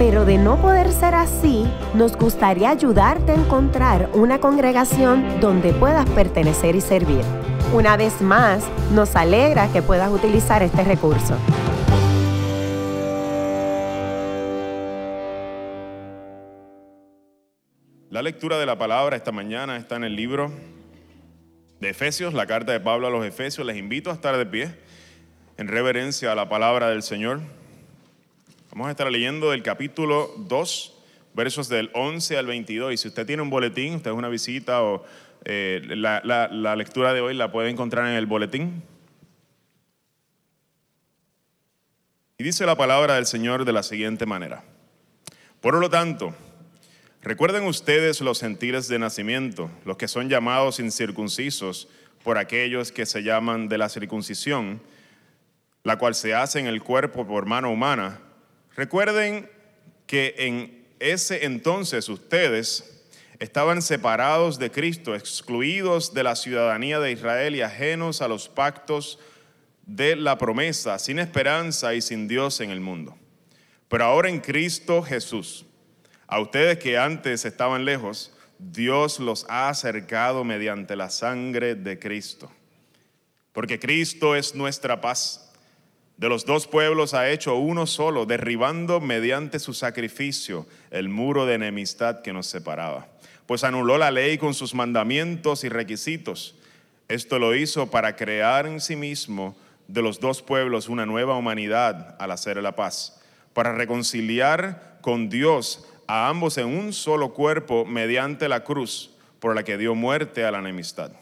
[0.00, 6.08] pero de no poder ser así, nos gustaría ayudarte a encontrar una congregación donde puedas
[6.08, 7.20] pertenecer y servir.
[7.74, 11.36] Una vez más, nos alegra que puedas utilizar este recurso.
[18.08, 20.50] La lectura de la palabra esta mañana está en el libro
[21.78, 23.66] de Efesios, la carta de Pablo a los Efesios.
[23.66, 24.74] Les invito a estar de pie
[25.58, 27.59] en reverencia a la palabra del Señor.
[28.72, 30.94] Vamos a estar leyendo del capítulo 2,
[31.34, 32.92] versos del 11 al 22.
[32.92, 35.04] Y si usted tiene un boletín, usted es una visita o
[35.44, 38.84] eh, la, la lectura de hoy la puede encontrar en el boletín.
[42.38, 44.62] Y dice la palabra del Señor de la siguiente manera.
[45.60, 46.32] Por lo tanto,
[47.22, 51.88] recuerden ustedes los gentiles de nacimiento, los que son llamados incircuncisos
[52.22, 54.80] por aquellos que se llaman de la circuncisión,
[55.82, 58.20] la cual se hace en el cuerpo por mano humana.
[58.80, 59.46] Recuerden
[60.06, 63.04] que en ese entonces ustedes
[63.38, 69.18] estaban separados de Cristo, excluidos de la ciudadanía de Israel y ajenos a los pactos
[69.84, 73.18] de la promesa, sin esperanza y sin Dios en el mundo.
[73.90, 75.66] Pero ahora en Cristo Jesús,
[76.26, 82.50] a ustedes que antes estaban lejos, Dios los ha acercado mediante la sangre de Cristo.
[83.52, 85.49] Porque Cristo es nuestra paz.
[86.20, 91.54] De los dos pueblos ha hecho uno solo, derribando mediante su sacrificio el muro de
[91.54, 93.08] enemistad que nos separaba.
[93.46, 96.56] Pues anuló la ley con sus mandamientos y requisitos.
[97.08, 99.56] Esto lo hizo para crear en sí mismo
[99.88, 103.18] de los dos pueblos una nueva humanidad al hacer la paz,
[103.54, 109.62] para reconciliar con Dios a ambos en un solo cuerpo mediante la cruz por la
[109.62, 111.12] que dio muerte a la enemistad.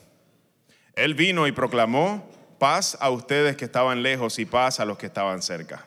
[0.97, 5.07] Él vino y proclamó paz a ustedes que estaban lejos y paz a los que
[5.07, 5.87] estaban cerca.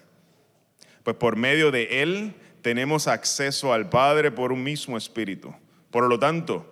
[1.03, 5.53] Pues por medio de Él tenemos acceso al Padre por un mismo espíritu.
[5.89, 6.65] Por lo tanto,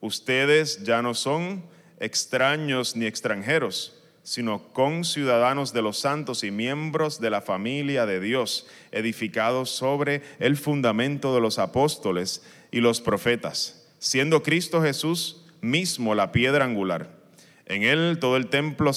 [0.00, 1.64] ustedes ya no son
[1.98, 8.20] extraños ni extranjeros sino con ciudadanos de los santos y miembros de la familia de
[8.20, 16.14] Dios, edificados sobre el fundamento de los apóstoles y los profetas, siendo Cristo Jesús mismo
[16.14, 17.21] la piedra angular.
[17.66, 18.90] En él todo el templo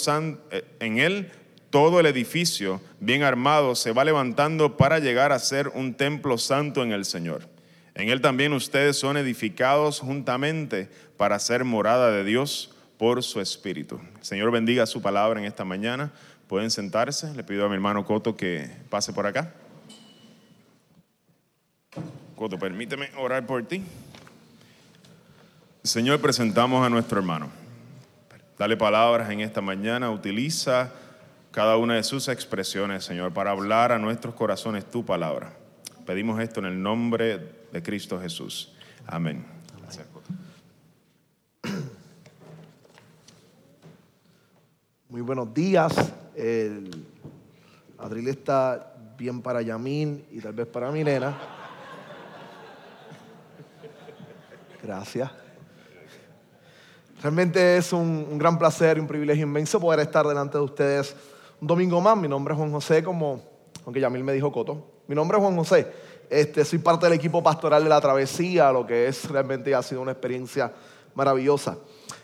[0.51, 1.31] eh, en él
[1.69, 6.83] todo el edificio bien armado se va levantando para llegar a ser un templo santo
[6.83, 7.49] en el Señor.
[7.95, 13.99] En él también ustedes son edificados juntamente para ser morada de Dios por su espíritu.
[14.21, 16.11] Señor bendiga su palabra en esta mañana.
[16.47, 17.33] Pueden sentarse.
[17.33, 19.53] Le pido a mi hermano Coto que pase por acá.
[22.35, 23.81] Coto, permíteme orar por ti.
[25.83, 27.64] Señor, presentamos a nuestro hermano.
[28.57, 30.09] Dale palabras en esta mañana.
[30.11, 30.91] Utiliza
[31.51, 35.53] cada una de sus expresiones, Señor, para hablar a nuestros corazones tu palabra.
[36.05, 37.39] Pedimos esto en el nombre
[37.71, 38.73] de Cristo Jesús.
[39.05, 39.45] Amén.
[45.09, 45.93] Muy buenos días.
[46.35, 47.05] El
[47.97, 51.37] Adril está bien para Yamín y tal vez para Milena.
[54.81, 55.44] Gracias.
[57.25, 61.15] Realmente es un, gran placer y un privilegio inmenso poder estar delante de ustedes
[61.59, 62.15] un domingo más.
[62.15, 63.41] Mi nombre es Juan José, como
[63.83, 65.01] aunque Yamil me dijo Coto.
[65.07, 65.91] Mi nombre es Juan José.
[66.29, 70.01] Este, soy parte del equipo pastoral de la travesía, lo que es realmente ha sido
[70.01, 70.71] una experiencia
[71.15, 71.79] maravillosa.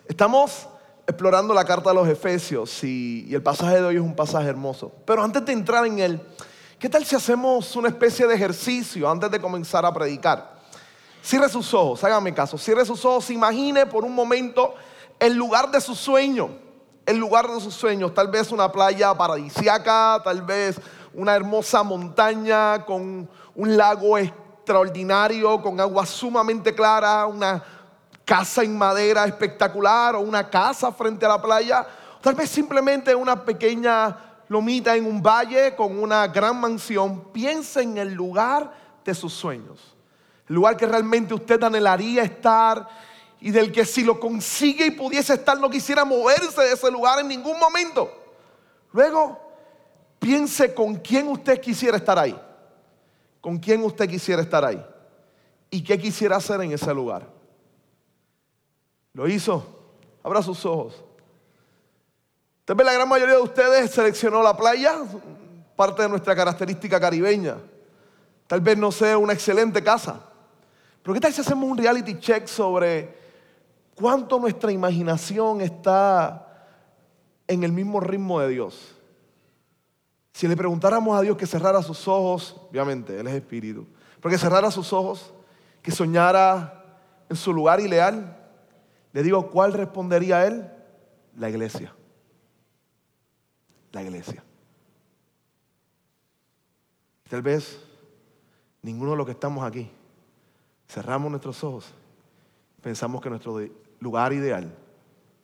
[0.07, 0.67] Estamos
[1.07, 4.91] explorando la carta de los Efesios y, el pasaje de hoy es un pasaje hermoso.
[5.03, 6.21] Pero antes de entrar en él,
[6.77, 10.61] ¿qué tal si hacemos una especie de ejercicio antes de comenzar a predicar?
[11.23, 14.75] Cierre sus ojos, hágame caso, cierre sus ojos, imagine por un momento
[15.21, 16.49] el lugar de su sueño,
[17.05, 20.81] el lugar de sus sueños, tal vez una playa paradisiaca, tal vez
[21.13, 27.63] una hermosa montaña con un lago extraordinario, con agua sumamente clara, una
[28.25, 31.85] casa en madera espectacular o una casa frente a la playa,
[32.19, 37.25] tal vez simplemente una pequeña lomita en un valle con una gran mansión.
[37.31, 38.73] Piense en el lugar
[39.05, 39.95] de sus sueños,
[40.49, 43.10] el lugar que realmente usted anhelaría estar
[43.41, 47.19] y del que si lo consigue y pudiese estar no quisiera moverse de ese lugar
[47.19, 48.09] en ningún momento.
[48.93, 49.39] Luego,
[50.19, 52.39] piense con quién usted quisiera estar ahí,
[53.41, 54.85] con quién usted quisiera estar ahí
[55.71, 57.27] y qué quisiera hacer en ese lugar.
[59.13, 59.65] Lo hizo.
[60.23, 61.03] Abra sus ojos.
[62.63, 64.99] Tal vez la gran mayoría de ustedes seleccionó la playa,
[65.75, 67.57] parte de nuestra característica caribeña.
[68.45, 70.21] Tal vez no sea una excelente casa.
[71.01, 73.20] Pero ¿qué tal si hacemos un reality check sobre
[74.01, 76.67] cuánto nuestra imaginación está
[77.47, 78.97] en el mismo ritmo de Dios?
[80.33, 83.85] Si le preguntáramos a Dios que cerrara sus ojos, obviamente, Él es espíritu,
[84.19, 85.33] pero que cerrara sus ojos,
[85.81, 86.99] que soñara
[87.29, 88.37] en su lugar ideal,
[89.13, 90.69] le digo, ¿cuál respondería Él?
[91.37, 91.93] La iglesia.
[93.91, 94.43] La iglesia.
[97.29, 97.79] Tal vez
[98.81, 99.89] ninguno de los que estamos aquí
[100.91, 101.93] cerramos nuestros ojos,
[102.81, 103.59] pensamos que nuestro
[104.01, 104.69] lugar ideal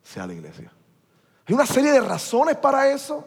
[0.03, 0.69] sea la iglesia.
[1.47, 3.25] Hay una serie de razones para eso.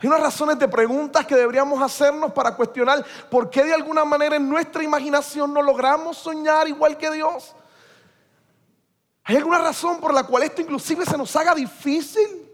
[0.00, 4.36] Hay unas razones de preguntas que deberíamos hacernos para cuestionar por qué de alguna manera
[4.36, 7.56] en nuestra imaginación no logramos soñar igual que Dios.
[9.24, 12.46] ¿Hay alguna razón por la cual esto inclusive se nos haga difícil?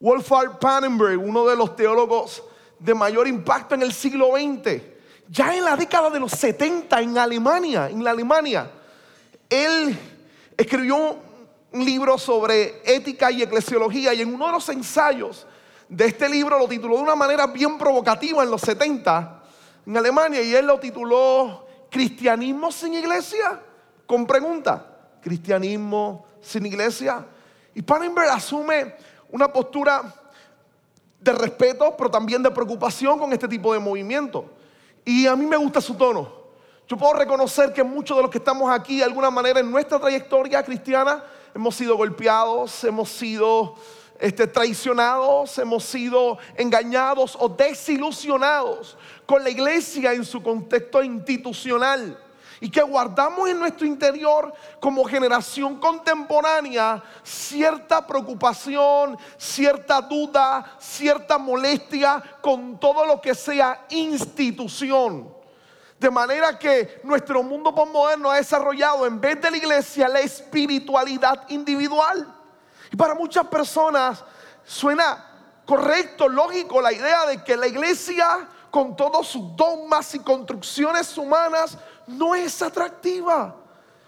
[0.00, 2.42] Wolfgang Pannenberg, uno de los teólogos
[2.78, 4.82] de mayor impacto en el siglo XX,
[5.28, 8.70] ya en la década de los 70 en Alemania, en la Alemania,
[9.48, 9.98] él
[10.56, 11.16] escribió
[11.72, 15.46] un libro sobre ética y eclesiología y en uno de los ensayos
[15.88, 19.42] de este libro lo tituló de una manera bien provocativa en los 70
[19.86, 23.60] en Alemania y él lo tituló Cristianismo sin iglesia,
[24.06, 24.84] con pregunta,
[25.22, 27.24] cristianismo sin iglesia.
[27.72, 28.96] Y Pannenberg asume
[29.30, 30.02] una postura
[31.20, 34.50] de respeto, pero también de preocupación con este tipo de movimiento.
[35.04, 36.43] Y a mí me gusta su tono.
[36.86, 39.98] Yo puedo reconocer que muchos de los que estamos aquí, de alguna manera, en nuestra
[39.98, 43.74] trayectoria cristiana, hemos sido golpeados, hemos sido
[44.18, 52.18] este, traicionados, hemos sido engañados o desilusionados con la iglesia en su contexto institucional
[52.60, 62.22] y que guardamos en nuestro interior como generación contemporánea cierta preocupación, cierta duda, cierta molestia
[62.40, 65.33] con todo lo que sea institución.
[66.04, 71.48] De manera que nuestro mundo postmoderno ha desarrollado en vez de la iglesia la espiritualidad
[71.48, 72.30] individual.
[72.92, 74.22] Y para muchas personas
[74.66, 75.24] suena
[75.64, 81.78] correcto, lógico la idea de que la iglesia con todos sus dogmas y construcciones humanas
[82.06, 83.56] no es atractiva.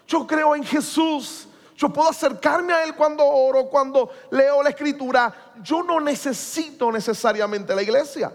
[0.05, 1.47] Yo creo en Jesús.
[1.75, 5.33] Yo puedo acercarme a Él cuando oro, cuando leo la escritura.
[5.63, 8.31] Yo no necesito necesariamente la iglesia.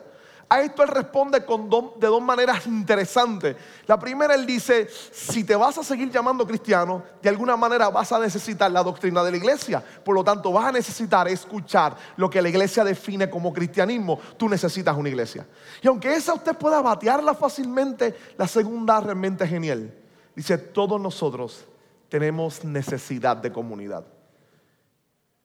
[0.52, 3.56] A esto él responde con de dos maneras interesantes.
[3.86, 8.12] La primera, él dice, si te vas a seguir llamando cristiano, de alguna manera vas
[8.12, 9.82] a necesitar la doctrina de la iglesia.
[10.04, 14.20] Por lo tanto, vas a necesitar escuchar lo que la iglesia define como cristianismo.
[14.36, 15.46] Tú necesitas una iglesia.
[15.80, 19.94] Y aunque esa usted pueda batearla fácilmente, la segunda realmente es genial.
[20.36, 21.64] Dice, todos nosotros
[22.10, 24.04] tenemos necesidad de comunidad.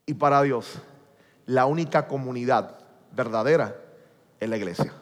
[0.05, 0.81] Y para Dios,
[1.45, 2.79] la única comunidad
[3.13, 3.86] verdadera
[4.39, 4.93] en la iglesia.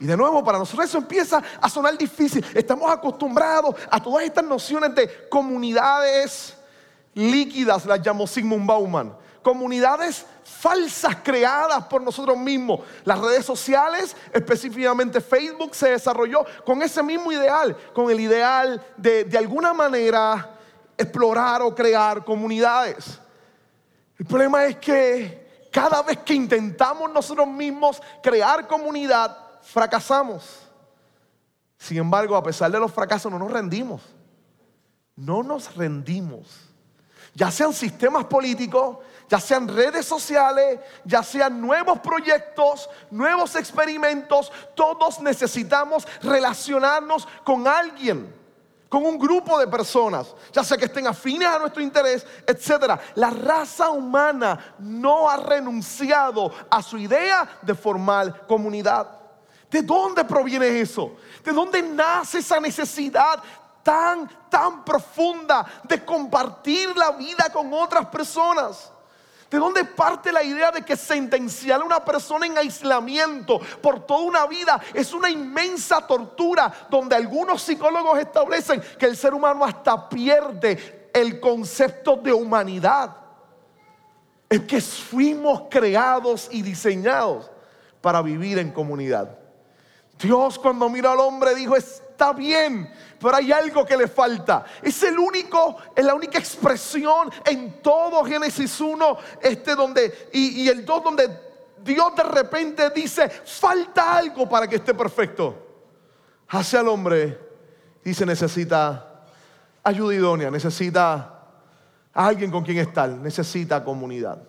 [0.00, 2.44] Y de nuevo, para nosotros eso empieza a sonar difícil.
[2.54, 6.54] Estamos acostumbrados a todas estas nociones de comunidades
[7.14, 9.16] líquidas, las llamó Sigmund Bauman.
[9.42, 12.80] Comunidades falsas creadas por nosotros mismos.
[13.04, 19.24] Las redes sociales, específicamente Facebook, se desarrolló con ese mismo ideal, con el ideal de
[19.24, 20.54] de alguna manera
[20.96, 23.20] explorar o crear comunidades.
[24.18, 30.68] El problema es que cada vez que intentamos nosotros mismos crear comunidad, fracasamos.
[31.78, 34.02] Sin embargo, a pesar de los fracasos, no nos rendimos.
[35.16, 36.68] No nos rendimos.
[37.34, 38.98] Ya sean sistemas políticos,
[39.28, 48.37] ya sean redes sociales, ya sean nuevos proyectos, nuevos experimentos, todos necesitamos relacionarnos con alguien
[48.88, 52.98] con un grupo de personas, ya sea que estén afines a nuestro interés, etc.
[53.14, 59.06] La raza humana no ha renunciado a su idea de formar comunidad.
[59.70, 61.16] ¿De dónde proviene eso?
[61.44, 63.42] ¿De dónde nace esa necesidad
[63.82, 68.90] tan, tan profunda de compartir la vida con otras personas?
[69.50, 74.20] ¿De dónde parte la idea de que sentenciar a una persona en aislamiento por toda
[74.20, 80.08] una vida es una inmensa tortura donde algunos psicólogos establecen que el ser humano hasta
[80.08, 83.16] pierde el concepto de humanidad?
[84.50, 87.50] Es que fuimos creados y diseñados
[88.02, 89.38] para vivir en comunidad.
[90.18, 91.74] Dios cuando miró al hombre dijo,
[92.18, 94.64] está bien, pero hay algo que le falta.
[94.82, 100.68] Es el único, es la única expresión en todo Génesis 1, este donde, y, y
[100.68, 101.40] el 2 donde
[101.84, 105.54] Dios de repente dice, falta algo para que esté perfecto.
[106.48, 107.38] Hace al hombre,
[108.02, 109.22] dice, necesita
[109.84, 111.46] ayuda idónea, necesita
[112.12, 114.42] alguien con quien estar, necesita comunidad.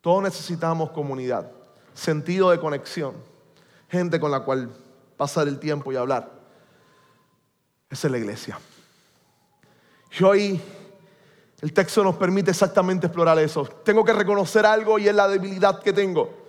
[0.00, 1.50] Todos necesitamos comunidad,
[1.92, 3.16] sentido de conexión,
[3.90, 4.70] gente con la cual
[5.16, 6.30] pasar el tiempo y hablar.
[7.90, 8.58] Esa es la iglesia.
[10.18, 10.60] Y hoy
[11.60, 13.64] el texto nos permite exactamente explorar eso.
[13.84, 16.42] Tengo que reconocer algo y es la debilidad que tengo.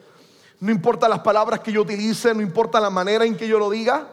[0.59, 3.69] No importa las palabras que yo utilice, no importa la manera en que yo lo
[3.69, 4.07] diga,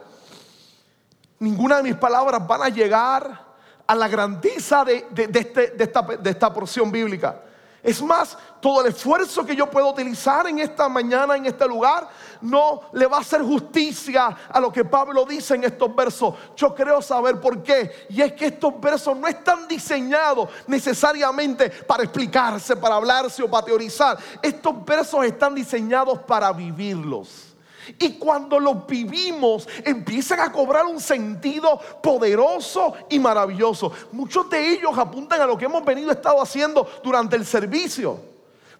[1.39, 3.51] ninguna de mis palabras van a llegar
[3.87, 7.41] a la grandeza de, este, esta, de esta porción bíblica.
[7.83, 12.07] Es más, todo el esfuerzo que yo puedo utilizar en esta mañana, en este lugar,
[12.41, 16.35] no le va a hacer justicia a lo que Pablo dice en estos versos.
[16.55, 18.07] Yo creo saber por qué.
[18.09, 23.65] Y es que estos versos no están diseñados necesariamente para explicarse, para hablarse o para
[23.65, 24.17] teorizar.
[24.41, 27.51] Estos versos están diseñados para vivirlos.
[27.99, 33.91] Y cuando los vivimos, empiezan a cobrar un sentido poderoso y maravilloso.
[34.11, 38.31] Muchos de ellos apuntan a lo que hemos venido estado haciendo durante el servicio.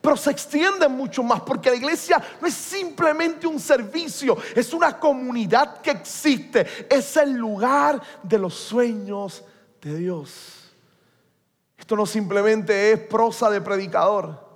[0.02, 5.00] Pero se extienden mucho más porque la iglesia no es simplemente un servicio, es una
[5.00, 9.44] comunidad que existe, es el lugar de los sueños
[9.80, 10.72] de Dios.
[11.78, 14.50] Esto no simplemente es prosa de predicador.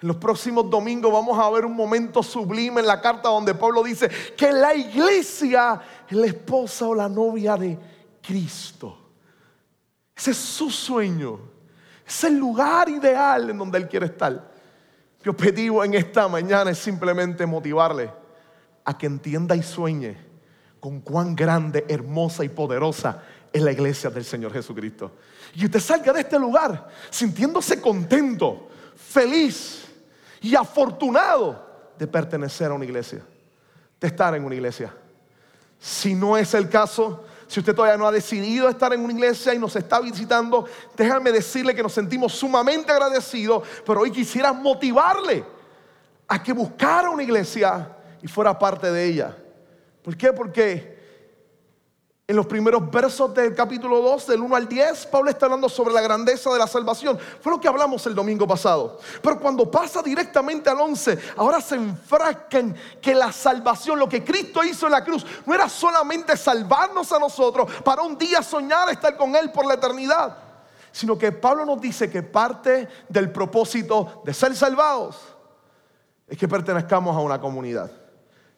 [0.00, 3.82] En los próximos domingos vamos a ver un momento sublime en la carta donde Pablo
[3.82, 7.78] dice que la iglesia es la esposa o la novia de
[8.20, 8.98] Cristo.
[10.14, 11.40] Ese es su sueño.
[12.06, 14.51] Es el lugar ideal en donde Él quiere estar.
[15.24, 18.10] Mi objetivo en esta mañana es simplemente motivarle
[18.84, 20.16] a que entienda y sueñe
[20.80, 25.12] con cuán grande, hermosa y poderosa es la iglesia del Señor Jesucristo.
[25.54, 29.84] Y usted salga de este lugar sintiéndose contento, feliz
[30.40, 33.22] y afortunado de pertenecer a una iglesia,
[34.00, 34.92] de estar en una iglesia.
[35.78, 39.52] Si no es el caso, si usted todavía no ha decidido estar en una iglesia
[39.52, 40.64] y nos está visitando,
[40.96, 45.44] déjame decirle que nos sentimos sumamente agradecidos, pero hoy quisiera motivarle
[46.26, 49.36] a que buscara una iglesia y fuera parte de ella.
[50.02, 50.32] ¿Por qué?
[50.32, 50.91] Porque
[52.28, 55.92] en los primeros versos del capítulo 2, del 1 al 10, Pablo está hablando sobre
[55.92, 57.18] la grandeza de la salvación.
[57.40, 59.00] Fue lo que hablamos el domingo pasado.
[59.20, 64.22] Pero cuando pasa directamente al 11, ahora se enfrasca en que la salvación, lo que
[64.22, 68.88] Cristo hizo en la cruz, no era solamente salvarnos a nosotros para un día soñar
[68.90, 70.36] estar con Él por la eternidad,
[70.92, 75.16] sino que Pablo nos dice que parte del propósito de ser salvados
[76.28, 78.01] es que pertenezcamos a una comunidad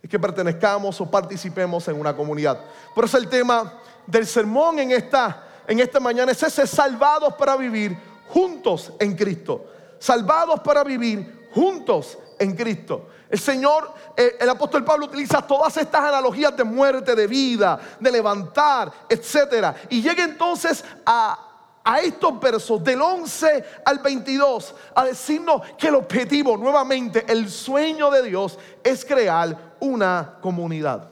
[0.04, 2.60] es que pertenezcamos o participemos en una comunidad.
[2.94, 3.72] Por eso el tema
[4.06, 7.96] del sermón en esta, en esta mañana es ese salvados para vivir
[8.28, 9.64] juntos en Cristo.
[9.98, 13.08] Salvados para vivir juntos en Cristo.
[13.30, 18.12] El Señor, eh, el apóstol Pablo utiliza todas estas analogías de muerte, de vida, de
[18.12, 19.74] levantar, etc.
[19.88, 21.53] Y llega entonces a
[21.84, 28.10] a estos versos del 11 al 22 a decirnos que el objetivo, nuevamente, el sueño
[28.10, 31.10] de Dios es crear una comunidad.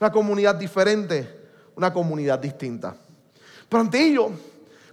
[0.00, 2.94] Una comunidad diferente, una comunidad distinta.
[3.68, 4.30] Pero ante ello,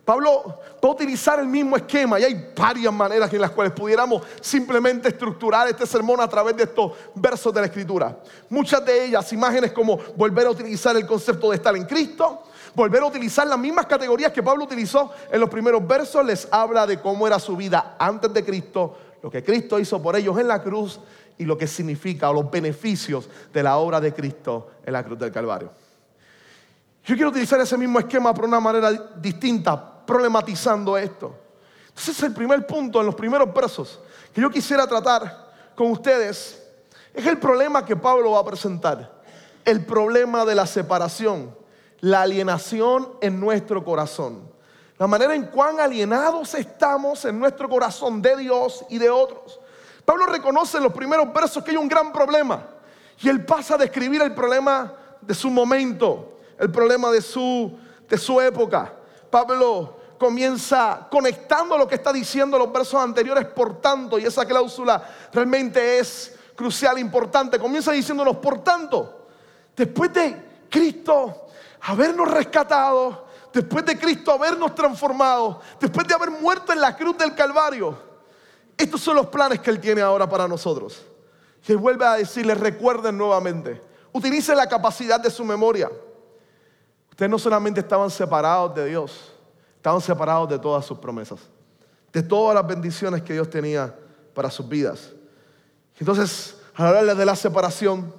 [0.09, 4.23] Pablo va a utilizar el mismo esquema y hay varias maneras en las cuales pudiéramos
[4.41, 8.17] simplemente estructurar este sermón a través de estos versos de la Escritura.
[8.49, 12.41] Muchas de ellas, imágenes como volver a utilizar el concepto de estar en Cristo,
[12.75, 16.85] volver a utilizar las mismas categorías que Pablo utilizó en los primeros versos, les habla
[16.85, 20.47] de cómo era su vida antes de Cristo, lo que Cristo hizo por ellos en
[20.47, 20.99] la cruz
[21.37, 25.17] y lo que significa o los beneficios de la obra de Cristo en la cruz
[25.19, 25.71] del Calvario.
[27.05, 31.35] Yo quiero utilizar ese mismo esquema por una manera distinta, problematizando esto.
[31.87, 33.99] Entonces el primer punto en los primeros versos
[34.33, 36.61] que yo quisiera tratar con ustedes
[37.13, 39.11] es el problema que Pablo va a presentar,
[39.65, 41.58] el problema de la separación
[42.01, 44.49] la alienación en nuestro corazón.
[44.97, 49.59] La manera en cuán alienados estamos en nuestro corazón de Dios y de otros.
[50.03, 52.67] Pablo reconoce en los primeros versos que hay un gran problema.
[53.21, 57.77] Y él pasa a describir el problema de su momento, el problema de su,
[58.09, 58.93] de su época.
[59.29, 65.01] Pablo comienza conectando lo que está diciendo los versos anteriores, por tanto, y esa cláusula
[65.31, 67.57] realmente es crucial, importante.
[67.57, 69.27] Comienza diciéndonos, por tanto,
[69.75, 71.48] después de Cristo
[71.81, 77.33] habernos rescatado, después de Cristo habernos transformado, después de haber muerto en la cruz del
[77.35, 77.97] Calvario.
[78.77, 81.05] Estos son los planes que Él tiene ahora para nosotros.
[81.67, 83.81] Y Él vuelve a decirles, recuerden nuevamente,
[84.13, 85.89] utilicen la capacidad de su memoria.
[87.09, 89.33] Ustedes no solamente estaban separados de Dios,
[89.75, 91.39] estaban separados de todas sus promesas,
[92.13, 93.93] de todas las bendiciones que Dios tenía
[94.33, 95.11] para sus vidas.
[95.99, 98.13] Entonces, al hablarles de la separación,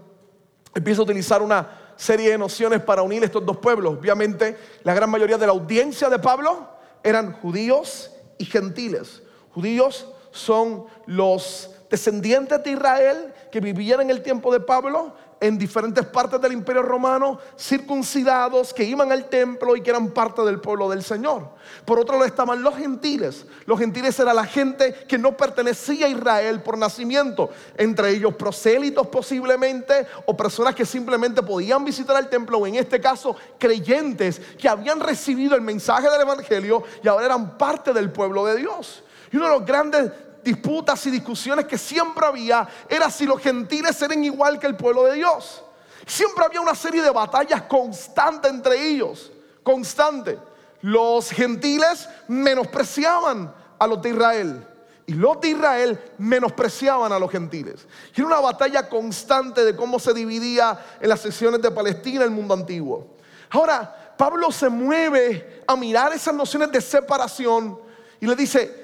[0.74, 3.98] empieza a utilizar una serie de nociones para unir estos dos pueblos.
[3.98, 6.66] Obviamente, la gran mayoría de la audiencia de Pablo
[7.02, 9.22] eran judíos y gentiles.
[9.52, 16.04] Judíos son los descendientes de Israel que vivían en el tiempo de Pablo en diferentes
[16.06, 20.88] partes del imperio romano, circuncidados, que iban al templo y que eran parte del pueblo
[20.90, 21.48] del Señor.
[21.84, 23.46] Por otro lado estaban los gentiles.
[23.64, 29.06] Los gentiles era la gente que no pertenecía a Israel por nacimiento, entre ellos prosélitos
[29.06, 34.68] posiblemente, o personas que simplemente podían visitar el templo, o en este caso creyentes que
[34.68, 39.02] habían recibido el mensaje del Evangelio y ahora eran parte del pueblo de Dios.
[39.32, 40.10] Y uno de los grandes
[40.42, 45.04] disputas y discusiones que siempre había era si los gentiles eran igual que el pueblo
[45.04, 45.62] de Dios.
[46.06, 49.30] Siempre había una serie de batallas constantes entre ellos,
[49.62, 50.38] constante.
[50.82, 54.66] Los gentiles menospreciaban a los de Israel
[55.06, 57.86] y los de Israel menospreciaban a los gentiles.
[58.14, 62.30] Y era una batalla constante de cómo se dividía en las secciones de Palestina el
[62.30, 63.16] mundo antiguo.
[63.50, 67.78] Ahora, Pablo se mueve a mirar esas nociones de separación
[68.20, 68.79] y le dice,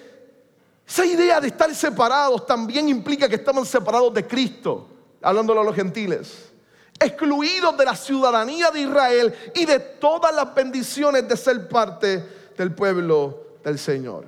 [0.86, 4.88] esa idea de estar separados también implica que estaban separados de Cristo,
[5.20, 6.52] hablándolo a los gentiles,
[7.00, 12.72] excluidos de la ciudadanía de Israel y de todas las bendiciones de ser parte del
[12.72, 14.26] pueblo del Señor.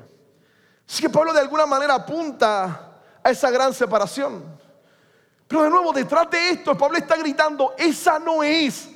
[0.88, 4.42] Así que Pablo de alguna manera apunta a esa gran separación.
[5.46, 8.88] Pero de nuevo, detrás de esto, Pablo está gritando, esa no es,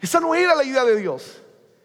[0.00, 1.40] esa no era la idea de Dios,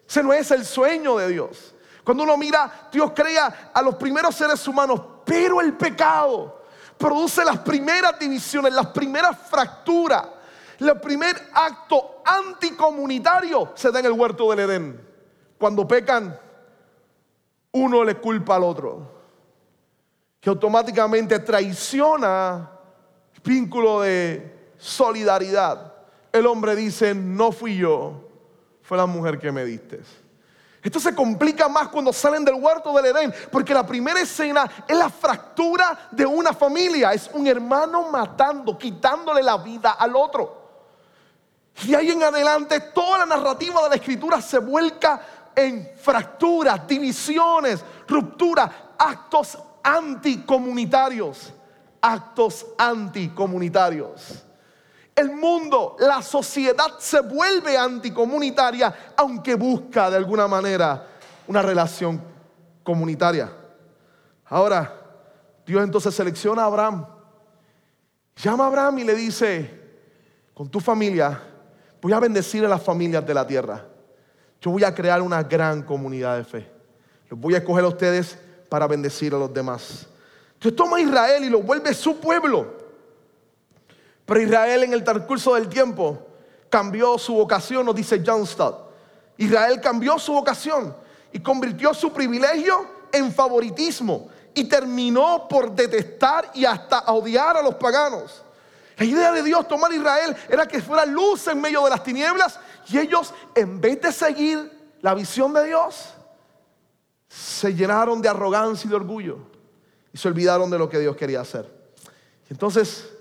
[0.08, 1.76] ese no es el sueño de Dios.
[2.04, 6.62] Cuando uno mira, Dios crea a los primeros seres humanos, pero el pecado
[6.98, 10.26] produce las primeras divisiones, las primeras fracturas.
[10.80, 15.02] El primer acto anticomunitario se da en el huerto del Edén.
[15.58, 16.38] Cuando pecan,
[17.72, 19.16] uno le culpa al otro.
[20.40, 22.70] Que automáticamente traiciona
[23.34, 25.94] el vínculo de solidaridad.
[26.32, 28.30] El hombre dice, no fui yo,
[28.82, 30.02] fue la mujer que me diste.
[30.86, 34.96] Esto se complica más cuando salen del huerto del Edén, porque la primera escena es
[34.96, 40.62] la fractura de una familia, es un hermano matando, quitándole la vida al otro.
[41.84, 45.20] Y ahí en adelante toda la narrativa de la escritura se vuelca
[45.56, 51.52] en fracturas, divisiones, rupturas, actos anticomunitarios,
[52.00, 54.45] actos anticomunitarios
[55.16, 61.08] el mundo, la sociedad se vuelve anticomunitaria, aunque busca de alguna manera
[61.48, 62.22] una relación
[62.84, 63.50] comunitaria.
[64.48, 64.94] Ahora,
[65.66, 67.06] Dios entonces selecciona a Abraham,
[68.36, 69.86] llama a Abraham y le dice,
[70.54, 71.42] con tu familia,
[72.02, 73.86] voy a bendecir a las familias de la tierra.
[74.62, 76.70] Yo voy a crear una gran comunidad de fe.
[77.30, 78.38] Los voy a escoger a ustedes
[78.70, 80.08] para bendecir a los demás.
[80.56, 82.75] Entonces toma a Israel y lo vuelve su pueblo.
[84.26, 86.20] Pero Israel en el transcurso del tiempo
[86.70, 88.92] cambió su vocación, nos dice John Stott.
[89.38, 90.96] Israel cambió su vocación
[91.32, 97.76] y convirtió su privilegio en favoritismo y terminó por detestar y hasta odiar a los
[97.76, 98.42] paganos.
[98.98, 102.60] La idea de Dios tomar Israel era que fuera luz en medio de las tinieblas
[102.88, 106.14] y ellos en vez de seguir la visión de Dios,
[107.28, 109.38] se llenaron de arrogancia y de orgullo
[110.14, 111.70] y se olvidaron de lo que Dios quería hacer.
[112.50, 113.15] entonces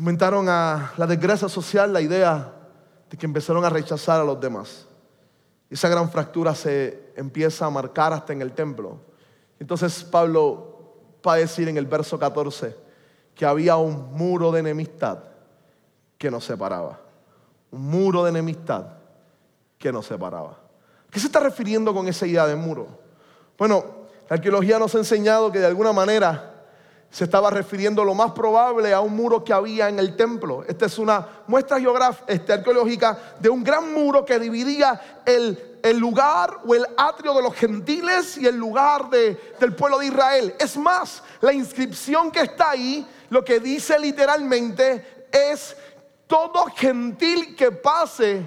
[0.00, 2.50] aumentaron a la desgracia social la idea
[3.10, 4.86] de que empezaron a rechazar a los demás.
[5.68, 8.98] Esa gran fractura se empieza a marcar hasta en el templo.
[9.58, 12.74] Entonces Pablo va a decir en el verso 14
[13.34, 15.18] que había un muro de enemistad
[16.16, 16.98] que nos separaba.
[17.70, 18.86] Un muro de enemistad
[19.76, 20.56] que nos separaba.
[21.10, 22.88] ¿Qué se está refiriendo con esa idea de muro?
[23.58, 23.84] Bueno,
[24.30, 26.59] la arqueología nos ha enseñado que de alguna manera
[27.10, 30.64] se estaba refiriendo lo más probable a un muro que había en el templo.
[30.66, 35.58] Esta es una muestra geográfica, este, arqueológica de un gran muro que dividía el,
[35.98, 40.54] lugar o el atrio de los gentiles y el lugar de, del pueblo de Israel.
[40.58, 45.76] Es más, la inscripción que está ahí, lo que dice literalmente es,
[46.28, 48.40] todo gentil que pase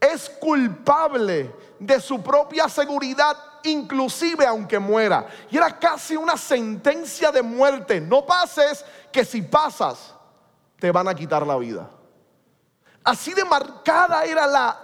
[0.00, 5.26] es culpable de su propia seguridad inclusive aunque muera.
[5.50, 8.00] Y era casi una sentencia de muerte.
[8.00, 10.14] No pases, que si pasas,
[10.78, 11.88] te van a quitar la vida.
[13.04, 14.78] Así de marcada era la,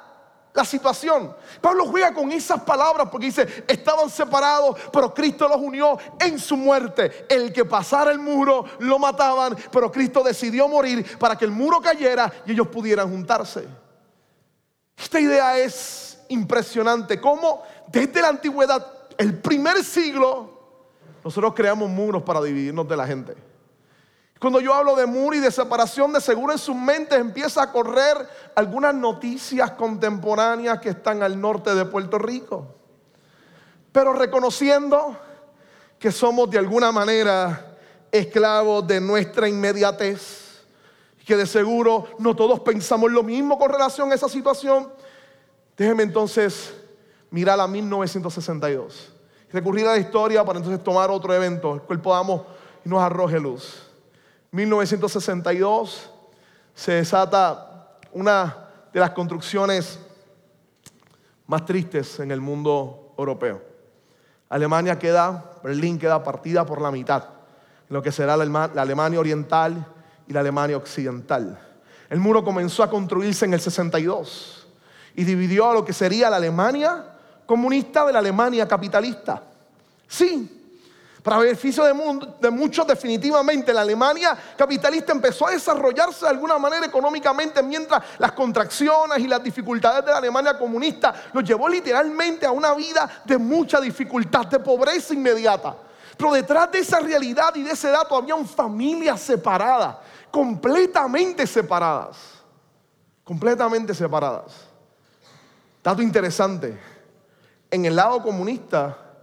[0.53, 1.35] la situación.
[1.61, 6.57] Pablo juega con esas palabras porque dice, estaban separados, pero Cristo los unió en su
[6.57, 7.27] muerte.
[7.29, 11.81] El que pasara el muro lo mataban, pero Cristo decidió morir para que el muro
[11.81, 13.69] cayera y ellos pudieran juntarse.
[14.97, 17.21] Esta idea es impresionante.
[17.21, 18.87] ¿Cómo desde la antigüedad,
[19.17, 20.59] el primer siglo,
[21.25, 23.35] nosotros creamos muros para dividirnos de la gente.
[24.41, 27.73] Cuando yo hablo de muro y de separación, de seguro en sus mentes empieza a
[27.73, 28.17] correr
[28.55, 32.67] algunas noticias contemporáneas que están al norte de Puerto Rico.
[33.91, 35.17] Pero reconociendo
[35.99, 37.77] que somos de alguna manera
[38.12, 40.62] esclavos de nuestra inmediatez,
[41.27, 44.91] que de seguro no todos pensamos lo mismo con relación a esa situación.
[45.79, 46.75] Déjeme entonces
[47.31, 49.12] mirar a 1962,
[49.53, 52.43] recurrir a la historia para entonces tomar otro evento, el cual podamos
[52.85, 53.87] y nos arroje luz.
[54.51, 56.11] 1962
[56.75, 60.01] se desata una de las construcciones
[61.47, 63.62] más tristes en el mundo europeo.
[64.49, 67.23] Alemania queda, Berlín queda partida por la mitad,
[67.88, 69.87] lo que será la Alemania oriental
[70.27, 71.57] y la Alemania occidental.
[72.11, 74.58] El muro comenzó a construirse en el 62
[75.18, 77.04] y dividió a lo que sería la Alemania
[77.44, 79.42] comunista de la Alemania capitalista.
[80.07, 80.62] Sí,
[81.24, 81.92] para beneficio de,
[82.40, 88.31] de, muchos, definitivamente, la Alemania capitalista empezó a desarrollarse de alguna manera económicamente, mientras las
[88.31, 93.38] contracciones y las dificultades de la Alemania comunista los llevó literalmente a una vida de
[93.38, 95.74] mucha dificultad, de pobreza inmediata.
[96.16, 99.96] Pero detrás de esa realidad y de ese dato habían familias separadas,
[100.31, 102.16] completamente separadas,
[103.24, 104.67] completamente separadas.
[105.88, 106.79] Dato interesante,
[107.70, 109.16] en el lado comunista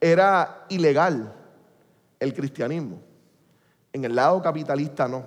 [0.00, 1.32] era ilegal
[2.18, 3.00] el cristianismo.
[3.92, 5.26] En el lado capitalista no.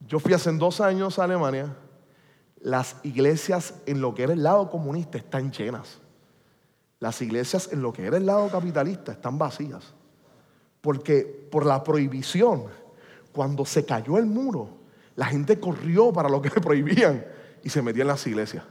[0.00, 1.74] Yo fui hace dos años a Alemania.
[2.60, 5.96] Las iglesias en lo que era el lado comunista están llenas.
[7.00, 9.94] Las iglesias en lo que era el lado capitalista están vacías.
[10.82, 12.64] Porque por la prohibición,
[13.32, 14.68] cuando se cayó el muro,
[15.16, 17.24] la gente corrió para lo que le prohibían
[17.62, 18.62] y se metía en las iglesias.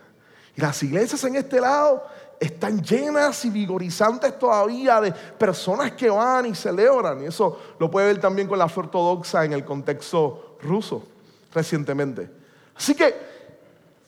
[0.58, 2.04] Y las iglesias en este lado
[2.40, 7.22] están llenas y vigorizantes todavía de personas que van y celebran.
[7.22, 11.04] Y eso lo puede ver también con la fe ortodoxa en el contexto ruso
[11.54, 12.28] recientemente.
[12.76, 13.16] Así que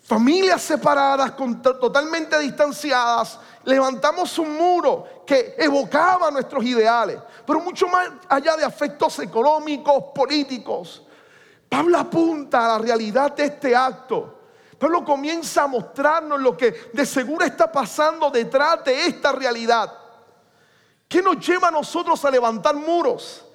[0.01, 1.35] familias separadas,
[1.79, 9.19] totalmente distanciadas, levantamos un muro que evocaba nuestros ideales, pero mucho más allá de afectos
[9.19, 11.03] económicos, políticos.
[11.69, 14.38] Pablo apunta a la realidad de este acto
[14.79, 19.93] Pablo comienza a mostrarnos lo que de seguro está pasando detrás de esta realidad.
[21.07, 23.45] ¿Qué nos lleva a nosotros a levantar muros?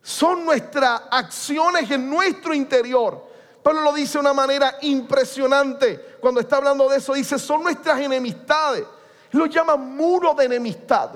[0.00, 3.32] Son nuestras acciones en nuestro interior.
[3.60, 6.16] Pablo lo dice de una manera impresionante.
[6.20, 8.84] Cuando está hablando de eso, dice, son nuestras enemistades.
[9.32, 11.10] lo llama muro de enemistad.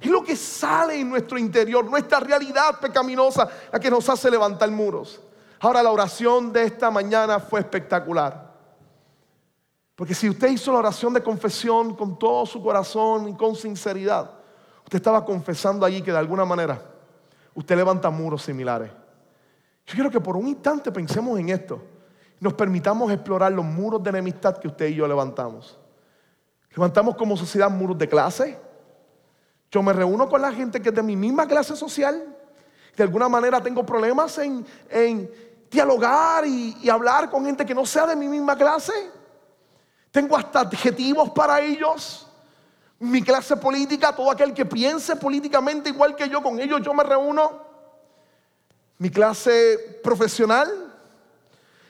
[0.00, 4.70] Es lo que sale en nuestro interior, nuestra realidad pecaminosa, la que nos hace levantar
[4.70, 5.20] muros.
[5.60, 8.47] Ahora la oración de esta mañana fue espectacular.
[9.98, 14.30] Porque si usted hizo la oración de confesión con todo su corazón y con sinceridad,
[14.84, 16.80] usted estaba confesando allí que de alguna manera
[17.52, 18.92] usted levanta muros similares.
[19.84, 21.82] Yo quiero que por un instante pensemos en esto.
[22.38, 25.76] Nos permitamos explorar los muros de enemistad que usted y yo levantamos.
[26.70, 28.56] Levantamos como sociedad muros de clase.
[29.68, 32.36] Yo me reúno con la gente que es de mi misma clase social.
[32.96, 34.64] De alguna manera tengo problemas en,
[35.68, 39.17] dialogar y, y hablar con gente que no sea de mi misma clase.
[40.10, 42.26] Tengo hasta adjetivos para ellos.
[43.00, 47.04] Mi clase política, todo aquel que piense políticamente igual que yo, con ellos yo me
[47.04, 47.62] reúno.
[48.98, 50.86] Mi clase profesional.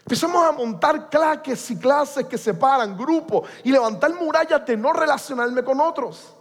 [0.01, 5.63] Empezamos a montar claques y clases que separan grupos y levantar murallas de no relacionarme
[5.63, 6.35] con otros.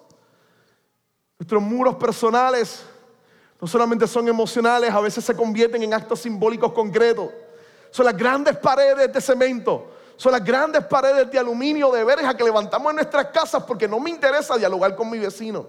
[1.38, 2.84] Nuestros muros personales
[3.60, 7.30] no solamente son emocionales, a veces se convierten en actos simbólicos concretos.
[7.92, 12.44] Son las grandes paredes de cemento son las grandes paredes de aluminio de verja que
[12.44, 15.68] levantamos en nuestras casas porque no me interesa dialogar con mi vecino.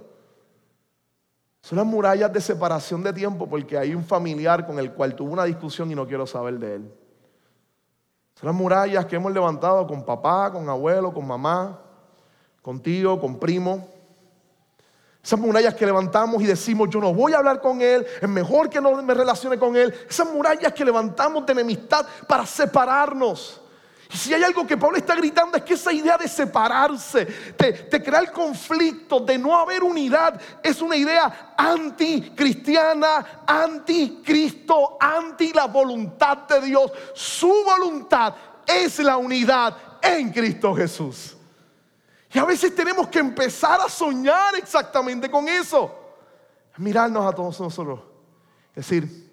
[1.60, 5.32] Son las murallas de separación de tiempo porque hay un familiar con el cual tuve
[5.32, 6.94] una discusión y no quiero saber de él.
[8.40, 11.78] Son las murallas que hemos levantado con papá, con abuelo, con mamá,
[12.62, 13.86] con tío, con primo.
[15.22, 18.70] Esas murallas que levantamos y decimos, yo no voy a hablar con él, es mejor
[18.70, 19.92] que no me relacione con él.
[20.08, 23.60] Esas murallas que levantamos de enemistad para separarnos.
[24.10, 27.26] Si hay algo que Pablo está gritando es que esa idea de separarse,
[27.58, 36.38] de, crear conflicto, de no haber unidad, es una idea anticristiana, anticristo, anti la voluntad
[36.48, 36.90] de Dios.
[37.14, 38.34] Su voluntad
[38.66, 41.36] es la unidad en Cristo Jesús.
[42.32, 45.94] Y a veces tenemos que empezar a soñar exactamente con eso.
[46.78, 48.00] Mirarnos a todos nosotros.
[48.74, 49.30] Decir,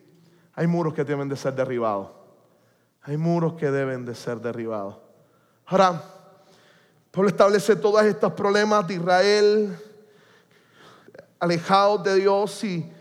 [0.54, 2.25] hay muros que deben de ser derribados.
[3.08, 4.98] Hay muros que deben de ser derribados.
[5.68, 6.02] Ahora,
[7.12, 9.80] Pablo establece todos estos problemas de Israel
[11.40, 12.92] alejados de Dios y,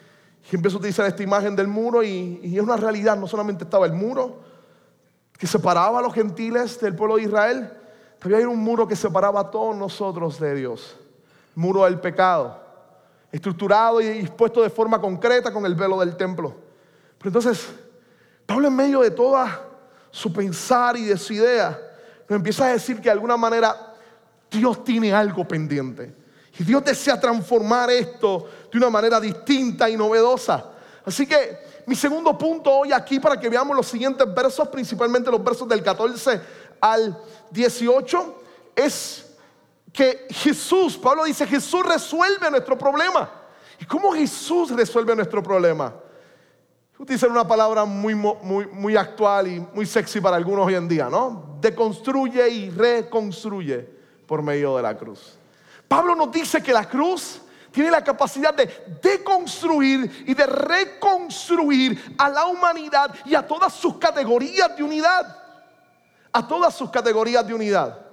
[0.52, 3.86] empieza a utilizar esta imagen del muro y, y, es una realidad, no solamente estaba
[3.86, 4.40] el muro
[5.38, 7.72] que separaba a los gentiles del pueblo de Israel,
[8.18, 10.96] también hay un muro que separaba a todos nosotros de Dios,
[11.56, 12.60] el muro del pecado,
[13.32, 16.54] estructurado y dispuesto de forma concreta con el velo del templo.
[17.18, 17.74] Pero entonces,
[18.46, 19.63] Pablo en medio de toda
[20.14, 21.76] su pensar y de su idea,
[22.28, 23.94] nos empieza a decir que de alguna manera
[24.48, 26.14] Dios tiene algo pendiente.
[26.56, 30.66] Y Dios desea transformar esto de una manera distinta y novedosa.
[31.04, 35.42] Así que mi segundo punto hoy aquí para que veamos los siguientes versos, principalmente los
[35.42, 36.40] versos del 14
[36.80, 37.18] al
[37.50, 38.42] 18,
[38.76, 39.34] es
[39.92, 43.28] que Jesús, Pablo dice, Jesús resuelve nuestro problema.
[43.80, 45.92] ¿Y cómo Jesús resuelve nuestro problema?
[46.96, 51.08] Utilizan una palabra muy, muy, muy actual y muy sexy para algunos hoy en día,
[51.10, 51.56] ¿no?
[51.60, 53.88] Deconstruye y reconstruye
[54.26, 55.36] por medio de la cruz.
[55.88, 57.40] Pablo nos dice que la cruz
[57.72, 63.96] tiene la capacidad de deconstruir y de reconstruir a la humanidad y a todas sus
[63.98, 65.42] categorías de unidad.
[66.32, 68.06] A todas sus categorías de unidad.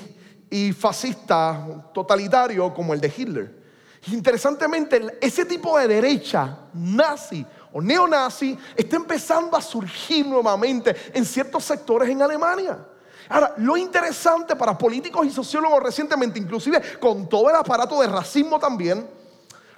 [0.77, 3.63] fascista, totalitario como el de Hitler.
[4.07, 11.63] interesantemente, ese tipo de derecha nazi o neonazi está empezando a surgir nuevamente en ciertos
[11.63, 12.77] sectores en Alemania.
[13.29, 18.59] Ahora, lo interesante para políticos y sociólogos recientemente, inclusive con todo el aparato de racismo
[18.59, 19.07] también,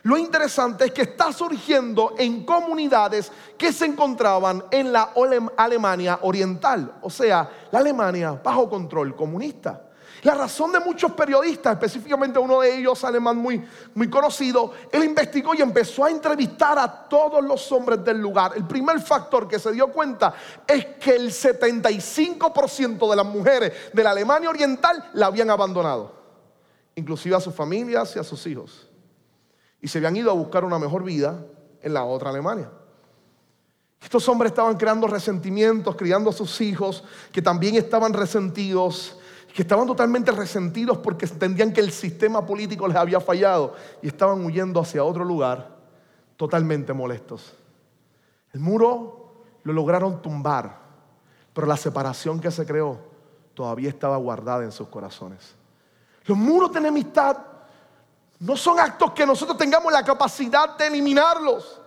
[0.05, 5.13] lo interesante es que está surgiendo en comunidades que se encontraban en la
[5.57, 9.81] Alemania oriental, o sea, la Alemania bajo control comunista.
[10.21, 13.65] La razón de muchos periodistas, específicamente uno de ellos, alemán muy,
[13.95, 18.51] muy conocido, él investigó y empezó a entrevistar a todos los hombres del lugar.
[18.55, 20.35] El primer factor que se dio cuenta
[20.67, 26.13] es que el 75% de las mujeres de la Alemania oriental la habían abandonado,
[26.93, 28.87] inclusive a sus familias y a sus hijos
[29.85, 31.45] y se habían ido a buscar una mejor vida
[31.79, 32.71] en la otra Alemania.
[34.01, 39.19] Estos hombres estaban creando resentimientos, criando a sus hijos, que también estaban resentidos,
[39.53, 44.43] que estaban totalmente resentidos porque entendían que el sistema político les había fallado y estaban
[44.43, 45.77] huyendo hacia otro lugar
[46.35, 47.53] totalmente molestos.
[48.53, 50.79] El muro lo lograron tumbar,
[51.53, 52.97] pero la separación que se creó
[53.53, 55.53] todavía estaba guardada en sus corazones.
[56.25, 57.37] Los muros de enemistad
[58.39, 61.81] no son actos que nosotros tengamos la capacidad de eliminarlos.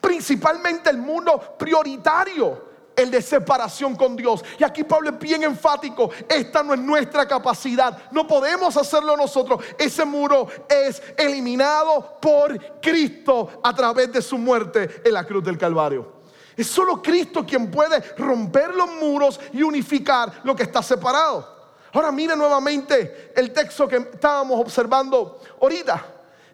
[0.00, 4.42] Principalmente el mundo prioritario, el de separación con Dios.
[4.58, 9.62] Y aquí Pablo es bien enfático, esta no es nuestra capacidad, no podemos hacerlo nosotros.
[9.78, 15.58] Ese muro es eliminado por Cristo a través de su muerte en la cruz del
[15.58, 16.20] Calvario.
[16.56, 21.59] Es solo Cristo quien puede romper los muros y unificar lo que está separado.
[21.92, 26.04] Ahora mire nuevamente el texto que estábamos observando ahorita,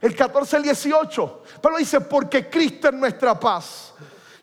[0.01, 1.43] el 14 al 18.
[1.61, 3.93] Pero dice, porque Cristo es nuestra paz.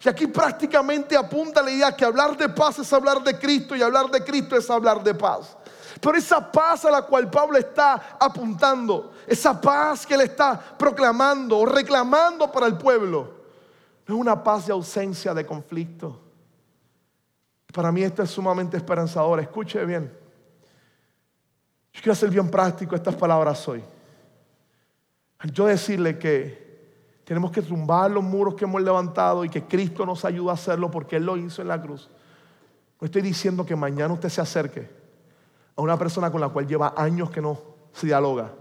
[0.03, 3.81] Y aquí prácticamente apunta la idea que hablar de paz es hablar de Cristo y
[3.81, 5.57] hablar de Cristo es hablar de paz.
[6.01, 11.59] Pero esa paz a la cual Pablo está apuntando, esa paz que él está proclamando
[11.59, 13.43] o reclamando para el pueblo,
[14.05, 16.19] no es una paz de ausencia de conflicto.
[17.71, 19.39] Para mí esto es sumamente esperanzador.
[19.39, 20.22] Escuche bien.
[21.93, 23.83] Yo quiero ser bien práctico estas palabras hoy.
[25.51, 26.63] Yo decirle que
[27.23, 30.89] tenemos que tumbar los muros que hemos levantado y que Cristo nos ayuda a hacerlo
[30.89, 32.09] porque Él lo hizo en la cruz.
[32.99, 34.89] No estoy diciendo que mañana usted se acerque
[35.75, 37.59] a una persona con la cual lleva años que no
[37.93, 38.51] se dialoga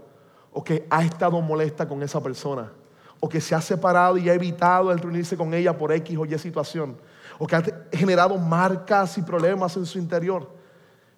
[0.51, 2.71] o que ha estado molesta con esa persona
[3.19, 6.25] o que se ha separado y ha evitado el reunirse con ella por X o
[6.25, 6.97] Y situación
[7.39, 10.49] o que ha generado marcas y problemas en su interior.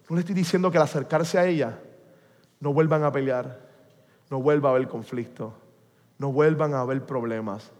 [0.08, 1.78] No le estoy diciendo que al acercarse a ella
[2.60, 3.60] no vuelvan a pelear,
[4.30, 5.52] no vuelva a haber conflicto,
[6.18, 7.70] no vuelvan a haber problemas.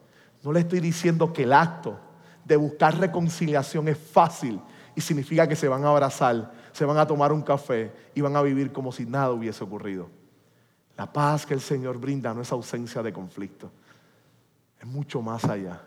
[0.43, 1.99] No le estoy diciendo que el acto
[2.45, 4.61] de buscar reconciliación es fácil
[4.95, 8.37] y significa que se van a abrazar, se van a tomar un café y van
[8.37, 10.09] a vivir como si nada hubiese ocurrido.
[10.97, 13.71] La paz que el Señor brinda no es ausencia de conflicto,
[14.81, 15.83] es mucho más allá.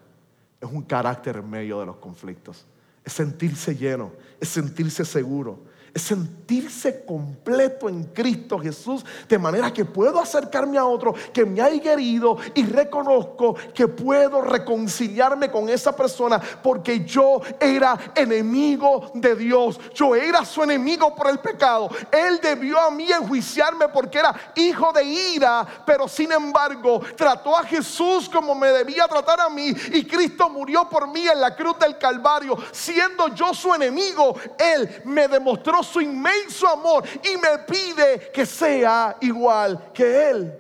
[0.60, 2.66] Es un carácter en medio de los conflictos.
[3.04, 5.60] Es sentirse lleno, es sentirse seguro,
[5.94, 11.62] es sentirse completo en Cristo Jesús, de manera que puedo acercarme a otro que me
[11.62, 19.36] ha herido y reconozco que puedo reconciliarme con esa persona porque yo era enemigo de
[19.36, 21.90] Dios, yo era su enemigo por el pecado.
[22.12, 27.64] Él debió a mí enjuiciarme porque era hijo de ira, pero sin embargo trató a
[27.64, 31.78] Jesús como me debía tratar a mí y Cristo murió por mí en la cruz
[31.80, 38.32] del Calvario, siendo yo su enemigo, Él me demostró su inmenso amor y me pide
[38.34, 40.54] que sea igual que Él.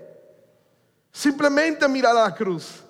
[1.11, 2.83] Simplemente mirar a la cruz,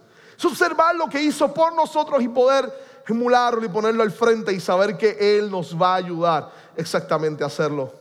[0.44, 2.72] observar lo que hizo por nosotros y poder
[3.08, 7.48] emularlo y ponerlo al frente y saber que Él nos va a ayudar exactamente a
[7.48, 7.94] hacerlo.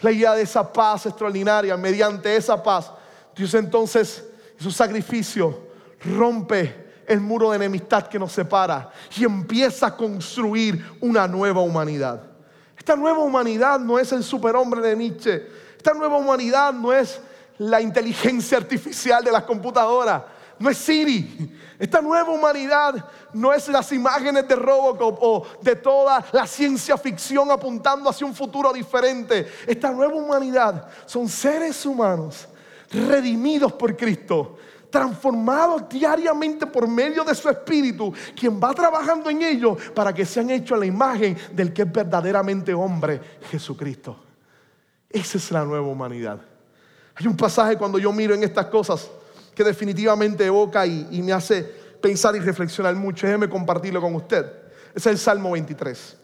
[0.00, 2.90] La idea de esa paz extraordinaria, mediante esa paz,
[3.34, 4.24] Dios entonces,
[4.58, 5.68] su sacrificio,
[6.04, 12.27] rompe el muro de enemistad que nos separa y empieza a construir una nueva humanidad.
[12.88, 15.46] Esta nueva humanidad no es el superhombre de Nietzsche.
[15.76, 17.20] Esta nueva humanidad no es
[17.58, 20.22] la inteligencia artificial de las computadoras.
[20.58, 21.54] No es Siri.
[21.78, 27.50] Esta nueva humanidad no es las imágenes de Robocop o de toda la ciencia ficción
[27.50, 29.46] apuntando hacia un futuro diferente.
[29.66, 32.48] Esta nueva humanidad son seres humanos
[32.90, 34.56] redimidos por Cristo,
[34.90, 40.50] transformados diariamente por medio de su Espíritu, quien va trabajando en ellos para que sean
[40.50, 43.20] hechos a la imagen del que es verdaderamente hombre,
[43.50, 44.24] Jesucristo.
[45.10, 46.40] Esa es la nueva humanidad.
[47.14, 49.10] Hay un pasaje cuando yo miro en estas cosas
[49.54, 51.62] que definitivamente evoca y, y me hace
[52.00, 53.26] pensar y reflexionar mucho.
[53.26, 54.46] Déjeme compartirlo con usted.
[54.94, 56.16] Es el Salmo 23.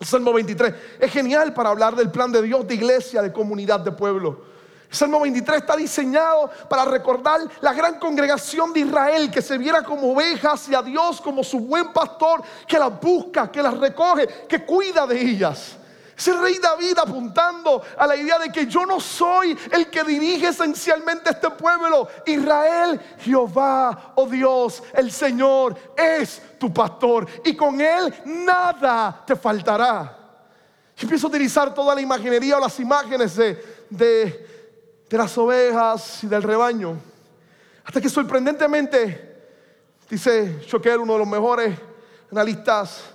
[0.00, 3.80] El Salmo 23 es genial para hablar del plan de Dios, de iglesia, de comunidad,
[3.80, 4.47] de pueblo.
[4.90, 10.12] Salmo 23 está diseñado para recordar la gran congregación de Israel que se viera como
[10.12, 14.64] ovejas y a Dios como su buen pastor que las busca, que las recoge, que
[14.64, 15.76] cuida de ellas.
[16.16, 20.48] Es rey David apuntando a la idea de que yo no soy el que dirige
[20.48, 22.08] esencialmente este pueblo.
[22.26, 30.16] Israel, Jehová, oh Dios, el Señor es tu pastor y con él nada te faltará.
[30.98, 34.57] Y empiezo a utilizar toda la imaginería o las imágenes de, de
[35.08, 36.96] de las ovejas y del rebaño.
[37.84, 39.36] Hasta que sorprendentemente,
[40.10, 41.78] dice Choquer, uno de los mejores
[42.30, 43.14] analistas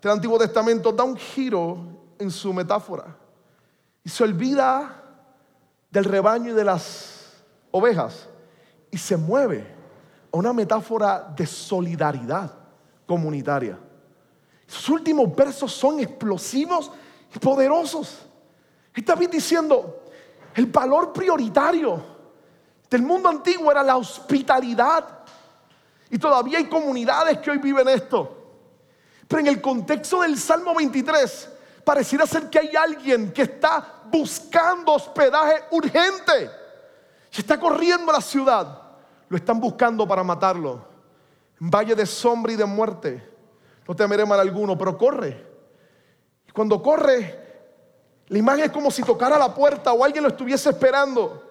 [0.00, 1.78] del Antiguo Testamento, da un giro
[2.18, 3.16] en su metáfora
[4.02, 5.02] y se olvida
[5.90, 7.32] del rebaño y de las
[7.70, 8.28] ovejas
[8.90, 9.66] y se mueve
[10.32, 12.52] a una metáfora de solidaridad
[13.06, 13.78] comunitaria.
[14.66, 16.90] Sus últimos versos son explosivos
[17.34, 18.26] y poderosos.
[18.94, 20.03] Está bien diciendo,
[20.54, 22.14] el valor prioritario
[22.88, 25.04] del mundo antiguo era la hospitalidad.
[26.10, 28.40] Y todavía hay comunidades que hoy viven esto.
[29.26, 31.50] Pero en el contexto del Salmo 23,
[31.84, 36.50] pareciera ser que hay alguien que está buscando hospedaje urgente.
[37.36, 38.80] Y está corriendo a la ciudad.
[39.28, 40.86] Lo están buscando para matarlo.
[41.60, 43.28] En valle de sombra y de muerte.
[43.88, 45.44] No temeré mal alguno, pero corre.
[46.46, 47.43] Y cuando corre,
[48.28, 51.42] la imagen es como si tocara la puerta o alguien lo estuviese esperando.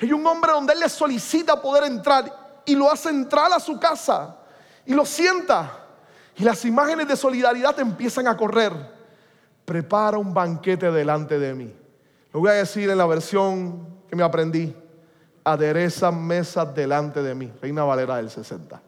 [0.00, 3.78] Hay un hombre donde él le solicita poder entrar y lo hace entrar a su
[3.78, 4.36] casa
[4.86, 5.80] y lo sienta.
[6.36, 8.72] Y las imágenes de solidaridad empiezan a correr.
[9.64, 11.74] Prepara un banquete delante de mí.
[12.32, 14.74] Lo voy a decir en la versión que me aprendí.
[15.42, 17.52] Adereza mesas delante de mí.
[17.60, 18.80] Reina Valera del 60.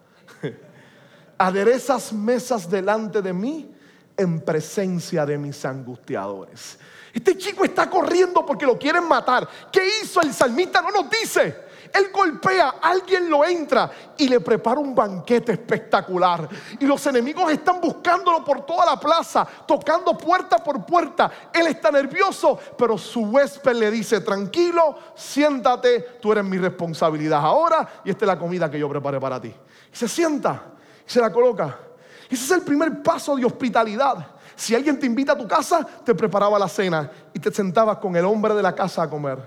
[1.39, 3.76] Aderezas mesas delante de mí
[4.17, 6.79] en presencia de mis angustiadores.
[7.13, 9.49] Este chico está corriendo porque lo quieren matar.
[9.73, 10.83] ¿Qué hizo el salmista?
[10.83, 11.67] No nos dice.
[11.93, 16.47] Él golpea, alguien lo entra y le prepara un banquete espectacular.
[16.79, 21.31] Y los enemigos están buscándolo por toda la plaza, tocando puerta por puerta.
[21.53, 28.03] Él está nervioso, pero su huésped le dice, tranquilo, siéntate, tú eres mi responsabilidad ahora
[28.05, 29.49] y esta es la comida que yo preparé para ti.
[29.93, 30.65] Y se sienta
[31.07, 31.86] y se la coloca.
[32.29, 34.27] Ese es el primer paso de hospitalidad.
[34.55, 38.17] Si alguien te invita a tu casa, te preparaba la cena y te sentabas con
[38.17, 39.39] el hombre de la casa a comer.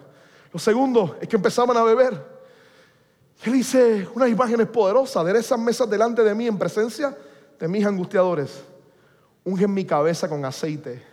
[0.53, 2.39] Lo segundo es que empezaban a beber.
[3.43, 7.15] Él dice unas imágenes poderosas de esas mesas delante de mí en presencia
[7.59, 8.63] de mis angustiadores.
[9.43, 11.09] Ungen mi cabeza con aceite.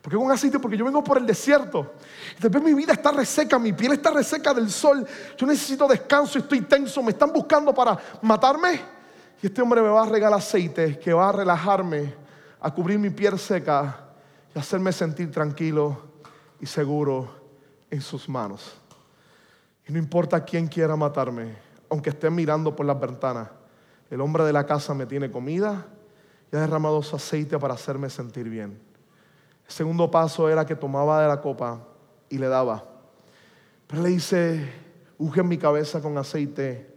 [0.00, 0.58] ¿Por qué con aceite?
[0.58, 1.94] Porque yo vengo por el desierto.
[2.38, 5.06] Después mi vida está reseca, mi piel está reseca del sol.
[5.36, 7.02] Yo necesito descanso, estoy tenso.
[7.02, 8.99] Me están buscando para matarme.
[9.42, 12.14] Y este hombre me va a regalar aceite que va a relajarme,
[12.60, 14.08] a cubrir mi piel seca
[14.54, 15.98] y hacerme sentir tranquilo
[16.60, 17.30] y seguro
[17.90, 18.74] en sus manos.
[19.88, 21.56] Y no importa quién quiera matarme,
[21.88, 23.48] aunque esté mirando por las ventanas,
[24.10, 25.86] el hombre de la casa me tiene comida
[26.52, 28.78] y ha derramado su aceite para hacerme sentir bien.
[29.66, 31.80] El segundo paso era que tomaba de la copa
[32.28, 32.84] y le daba.
[33.86, 34.72] Pero le dice,
[35.16, 36.94] unge mi cabeza con aceite,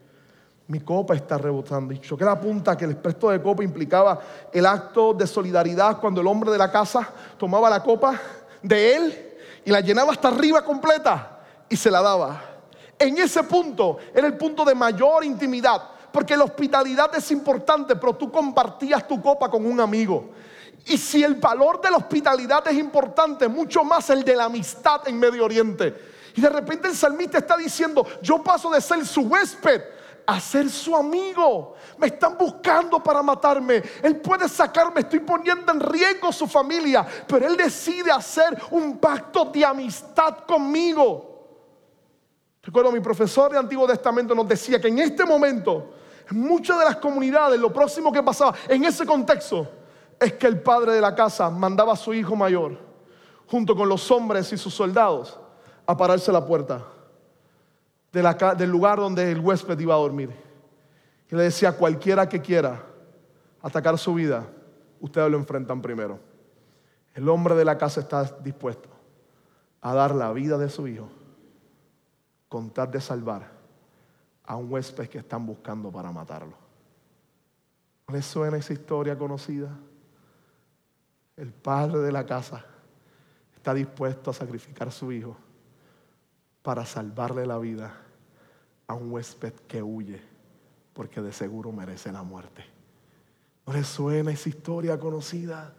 [0.73, 1.93] mi copa está rebotando.
[1.93, 4.19] Y choqué la punta que el expresto de copa implicaba
[4.51, 7.07] el acto de solidaridad cuando el hombre de la casa
[7.37, 8.19] tomaba la copa
[8.59, 12.41] de él y la llenaba hasta arriba completa y se la daba.
[12.97, 15.79] En ese punto era el punto de mayor intimidad
[16.11, 20.31] porque la hospitalidad es importante, pero tú compartías tu copa con un amigo.
[20.87, 25.07] Y si el valor de la hospitalidad es importante, mucho más el de la amistad
[25.07, 25.93] en Medio Oriente.
[26.35, 29.81] Y de repente el salmista está diciendo, yo paso de ser su huésped
[30.25, 31.75] a ser su amigo.
[31.97, 33.81] Me están buscando para matarme.
[34.01, 39.45] Él puede sacarme, estoy poniendo en riesgo su familia, pero él decide hacer un pacto
[39.45, 41.31] de amistad conmigo.
[42.61, 45.95] Recuerdo, mi profesor de Antiguo Testamento nos decía que en este momento
[46.31, 49.67] en muchas de las comunidades lo próximo que pasaba en ese contexto
[50.17, 52.77] es que el padre de la casa mandaba a su hijo mayor,
[53.47, 55.37] junto con los hombres y sus soldados,
[55.85, 56.92] a pararse la puerta
[58.13, 60.29] del lugar donde el huésped iba a dormir.
[61.29, 62.83] Y le decía, cualquiera que quiera
[63.59, 64.45] atacar su vida,
[64.99, 66.19] ustedes lo enfrentan primero.
[67.15, 68.89] El hombre de la casa está dispuesto
[69.81, 71.09] a dar la vida de su hijo
[72.47, 73.49] con tal de salvar
[74.45, 76.53] a un huésped que están buscando para matarlo.
[78.07, 79.75] ¿No suena esa historia conocida?
[81.35, 82.63] El padre de la casa
[83.55, 85.35] está dispuesto a sacrificar a su hijo
[86.61, 88.02] para salvarle la vida
[88.93, 90.21] un huésped que huye
[90.93, 92.63] porque de seguro merece la muerte.
[93.65, 95.73] ¿No les suena esa historia conocida?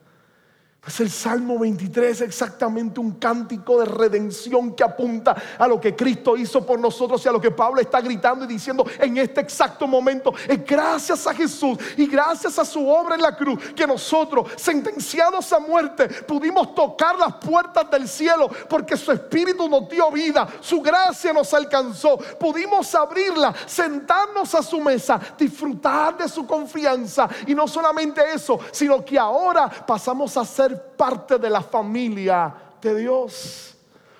[0.87, 6.37] Es el Salmo 23 exactamente un cántico de redención que apunta a lo que Cristo
[6.37, 9.87] hizo por nosotros y a lo que Pablo está gritando y diciendo en este exacto
[9.87, 10.35] momento.
[10.47, 15.51] Es gracias a Jesús y gracias a su obra en la cruz que nosotros, sentenciados
[15.55, 20.83] a muerte, pudimos tocar las puertas del cielo porque su Espíritu nos dio vida, su
[20.83, 22.19] gracia nos alcanzó.
[22.39, 29.03] Pudimos abrirla, sentarnos a su mesa, disfrutar de su confianza y no solamente eso, sino
[29.03, 33.75] que ahora pasamos a ser parte de la familia de Dios.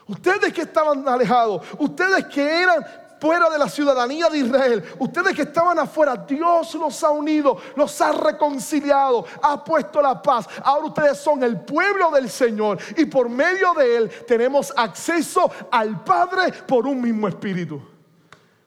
[0.07, 2.85] Ustedes que estaban alejados, ustedes que eran
[3.21, 7.99] fuera de la ciudadanía de Israel, ustedes que estaban afuera, Dios los ha unido, los
[8.03, 10.47] ha reconciliado, ha puesto la paz.
[10.63, 16.05] Ahora ustedes son el pueblo del Señor y por medio de Él tenemos acceso al
[16.05, 17.81] Padre por un mismo espíritu.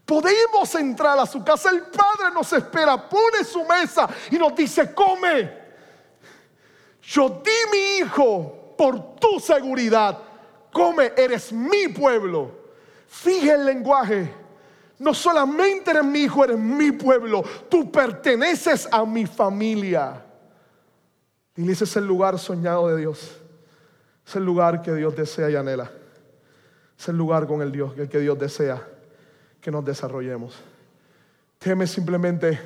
[0.04, 4.92] Podemos entrar a su casa, el Padre nos espera, pone su mesa y nos dice,
[4.92, 5.67] come.
[7.08, 10.18] Yo di mi hijo por tu seguridad.
[10.74, 12.52] Come, eres mi pueblo.
[13.08, 14.30] Fije el lenguaje.
[15.00, 17.46] No solamente eres mi hijo, eres mi pueblo.
[17.70, 20.22] Tú perteneces a mi familia.
[21.56, 23.38] Y ese es el lugar soñado de Dios.
[24.28, 25.90] Es el lugar que Dios desea y anhela.
[27.00, 28.86] Es el lugar con el Dios, el que Dios desea
[29.62, 30.56] que nos desarrollemos.
[31.58, 32.60] Teme simplemente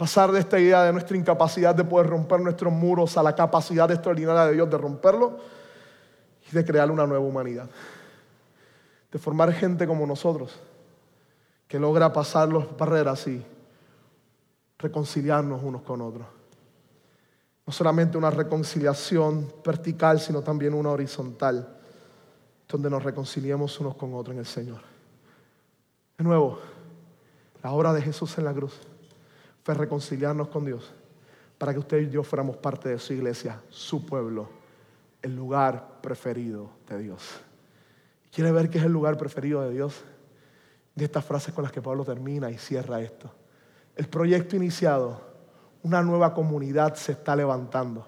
[0.00, 3.90] pasar de esta idea de nuestra incapacidad de poder romper nuestros muros a la capacidad
[3.90, 5.36] extraordinaria de Dios de romperlo
[6.50, 7.68] y de crear una nueva humanidad.
[9.12, 10.58] De formar gente como nosotros
[11.68, 13.44] que logra pasar las barreras y
[14.78, 16.26] reconciliarnos unos con otros.
[17.66, 21.76] No solamente una reconciliación vertical, sino también una horizontal,
[22.66, 24.80] donde nos reconciliemos unos con otros en el Señor.
[26.16, 26.58] De nuevo,
[27.62, 28.80] la obra de Jesús en la cruz
[29.62, 30.92] fue reconciliarnos con Dios
[31.60, 34.48] para que usted y yo fuéramos parte de su iglesia, su pueblo,
[35.20, 37.22] el lugar preferido de Dios.
[38.32, 40.02] ¿Quiere ver qué es el lugar preferido de Dios?
[40.94, 43.30] De estas frases con las que Pablo termina y cierra esto.
[43.94, 45.20] El proyecto iniciado,
[45.82, 48.06] una nueva comunidad se está levantando.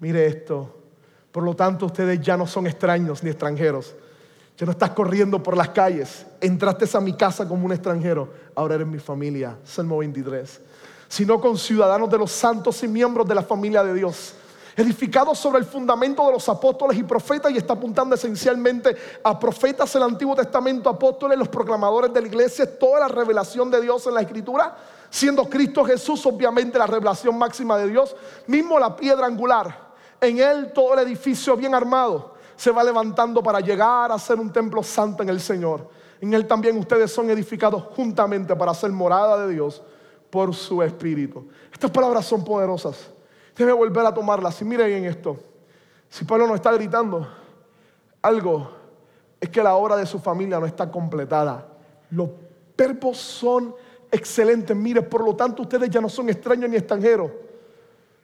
[0.00, 0.74] Mire esto.
[1.30, 3.94] Por lo tanto, ustedes ya no son extraños ni extranjeros.
[4.56, 6.26] Ya no estás corriendo por las calles.
[6.40, 8.28] Entraste a mi casa como un extranjero.
[8.56, 9.56] Ahora eres mi familia.
[9.62, 10.62] Salmo 23
[11.08, 14.34] sino con ciudadanos de los santos y miembros de la familia de Dios.
[14.76, 19.92] Edificados sobre el fundamento de los apóstoles y profetas, y está apuntando esencialmente a profetas
[19.92, 24.14] del Antiguo Testamento, apóstoles, los proclamadores de la iglesia, toda la revelación de Dios en
[24.14, 24.76] la Escritura,
[25.10, 28.14] siendo Cristo Jesús obviamente la revelación máxima de Dios,
[28.46, 29.88] mismo la piedra angular.
[30.20, 34.52] En él todo el edificio bien armado se va levantando para llegar a ser un
[34.52, 35.88] templo santo en el Señor.
[36.20, 39.82] En él también ustedes son edificados juntamente para ser morada de Dios
[40.30, 41.48] por su espíritu.
[41.72, 43.10] Estas palabras son poderosas.
[43.56, 44.60] Debe volver a tomarlas.
[44.60, 45.36] Y miren en esto.
[46.08, 47.26] Si Pablo no está gritando
[48.22, 48.70] algo,
[49.40, 51.66] es que la obra de su familia no está completada.
[52.10, 52.30] Los
[52.76, 53.74] verbos son
[54.10, 54.76] excelentes.
[54.76, 57.30] Mire, por lo tanto, ustedes ya no son extraños ni extranjeros.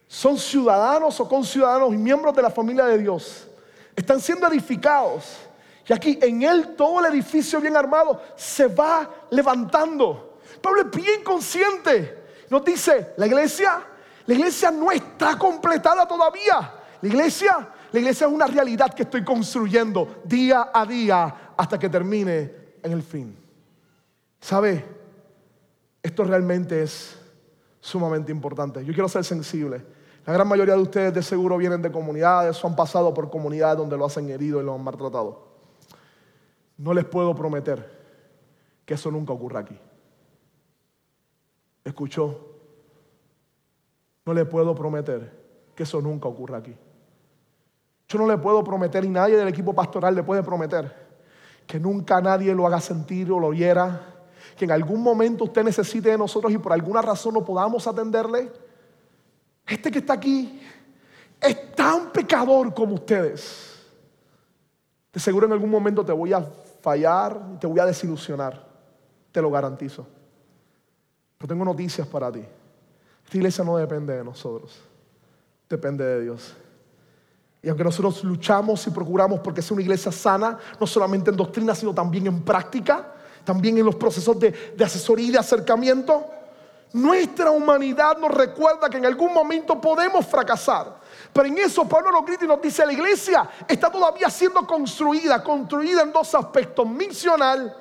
[0.07, 3.49] Son ciudadanos o conciudadanos y miembros de la familia de Dios.
[3.97, 5.37] Están siendo edificados.
[5.87, 10.34] Y aquí en él todo el edificio bien armado se va levantando.
[10.65, 12.25] Pablo es bien consciente.
[12.49, 13.83] Nos dice, la iglesia,
[14.25, 16.73] la iglesia no está completada todavía.
[17.03, 21.91] La iglesia, la iglesia es una realidad que estoy construyendo día a día hasta que
[21.91, 22.51] termine
[22.83, 23.37] en el fin.
[24.41, 24.83] ¿Sabe?
[26.03, 27.15] Esto realmente es
[27.79, 28.83] sumamente importante.
[28.87, 29.85] Yo quiero ser sensible.
[30.25, 33.77] La gran mayoría de ustedes de seguro vienen de comunidades o han pasado por comunidades
[33.77, 35.47] donde lo hacen herido y lo han maltratado.
[36.79, 38.03] No les puedo prometer
[38.87, 39.79] que eso nunca ocurra aquí.
[41.85, 42.41] ¿Escuchó?
[44.25, 46.75] No le puedo prometer que eso nunca ocurra aquí.
[48.09, 51.05] Yo no le puedo prometer y nadie del equipo pastoral le puede prometer
[51.67, 54.15] que nunca nadie lo haga sentir o lo oyera,
[54.57, 58.51] que en algún momento usted necesite de nosotros y por alguna razón no podamos atenderle
[59.67, 60.61] este que está aquí
[61.41, 63.73] es tan pecador como ustedes.
[65.13, 66.43] De seguro en algún momento te voy a
[66.81, 68.67] fallar y te voy a desilusionar.
[69.31, 70.07] Te lo garantizo.
[71.45, 72.43] Pero tengo noticias para ti.
[73.23, 74.81] Esta iglesia no depende de nosotros.
[75.69, 76.55] Depende de Dios.
[77.63, 81.75] Y aunque nosotros luchamos y procuramos porque sea una iglesia sana, no solamente en doctrina,
[81.75, 83.13] sino también en práctica,
[83.45, 86.25] también en los procesos de, asesoría y de acercamiento,
[86.95, 90.99] nuestra humanidad nos recuerda que en algún momento podemos fracasar.
[91.31, 95.45] Pero en eso Pablo nos grita y nos dice, la iglesia está todavía siendo construida,
[95.45, 97.77] construida en dos aspectos, misional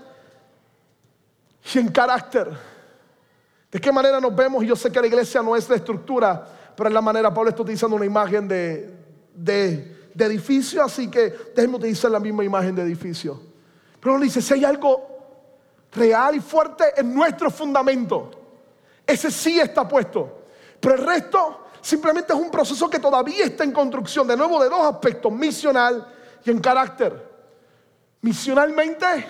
[1.74, 2.73] y en carácter.
[3.74, 4.64] ¿De qué manera nos vemos?
[4.64, 7.50] Y yo sé que la iglesia no es la estructura, pero es la manera, Pablo
[7.50, 8.94] está utilizando una imagen de,
[9.34, 13.42] de, edificio, así que déjenme utilizar la misma imagen de edificio.
[14.00, 15.08] Pero nos dice, si hay algo
[15.92, 18.30] real y fuerte en nuestro fundamento,
[19.08, 20.44] ese sí está puesto.
[20.80, 24.28] Pero el resto simplemente es un proceso que todavía está en construcción.
[24.28, 26.14] De nuevo, de dos aspectos, misional
[26.46, 27.28] y en carácter.
[28.22, 29.26] Misionalmente,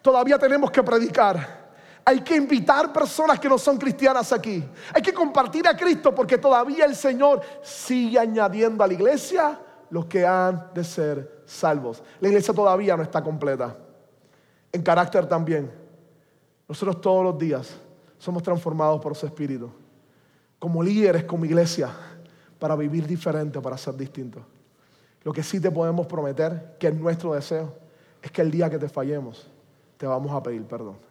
[0.00, 1.57] todavía tenemos que predicar.
[2.08, 4.64] Hay que invitar personas que no son cristianas aquí.
[4.94, 10.06] Hay que compartir a Cristo porque todavía el Señor sigue añadiendo a la iglesia los
[10.06, 12.02] que han de ser salvos.
[12.20, 13.76] La iglesia todavía no está completa.
[14.72, 15.70] En carácter también.
[16.66, 17.76] Nosotros todos los días
[18.16, 19.70] somos transformados por su Espíritu.
[20.58, 21.90] Como líderes, como iglesia,
[22.58, 24.42] para vivir diferente, para ser distintos.
[25.24, 27.74] Lo que sí te podemos prometer, que es nuestro deseo,
[28.22, 29.46] es que el día que te fallemos,
[29.98, 31.07] te vamos a pedir perdón.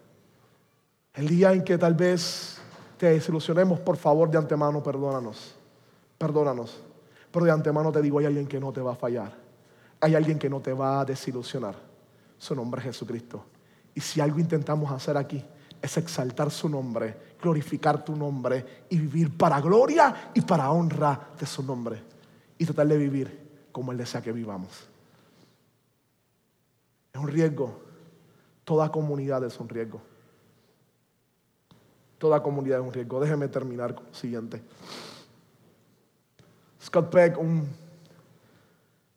[1.18, 2.60] El día en que tal vez
[2.96, 5.56] te desilusionemos, por favor, de antemano, perdónanos.
[6.16, 6.80] Perdónanos.
[7.32, 9.36] Pero de antemano te digo, hay alguien que no te va a fallar.
[10.00, 11.74] Hay alguien que no te va a desilusionar.
[12.38, 13.44] Su nombre es Jesucristo.
[13.96, 15.44] Y si algo intentamos hacer aquí,
[15.82, 21.48] es exaltar su nombre, glorificar tu nombre y vivir para gloria y para honra de
[21.48, 22.00] su nombre.
[22.60, 24.88] Y tratar de vivir como Él desea que vivamos.
[27.12, 27.82] Es un riesgo.
[28.64, 30.00] Toda comunidad es un riesgo.
[32.18, 33.20] Toda comunidad es un riesgo.
[33.20, 34.62] Déjeme terminar con siguiente.
[36.82, 37.68] Scott Peck, un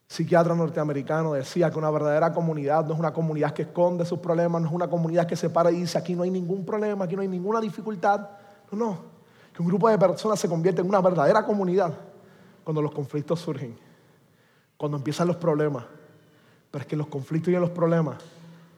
[0.07, 4.61] psiquiatra norteamericano decía que una verdadera comunidad no es una comunidad que esconde sus problemas,
[4.61, 7.15] no es una comunidad que se para y dice aquí no hay ningún problema, aquí
[7.15, 8.27] no hay ninguna dificultad.
[8.71, 8.97] No, no.
[9.53, 11.93] Que un grupo de personas se convierte en una verdadera comunidad
[12.65, 13.77] cuando los conflictos surgen,
[14.75, 15.85] cuando empiezan los problemas.
[16.69, 18.21] Pero es que los conflictos y los problemas,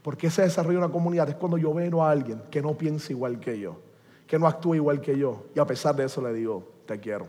[0.03, 1.29] ¿por qué se desarrolla una comunidad?
[1.29, 3.77] Es cuando yo veo a alguien que no piensa igual que yo,
[4.27, 5.45] que no actúa igual que yo.
[5.55, 7.27] Y a pesar de eso le digo, te quiero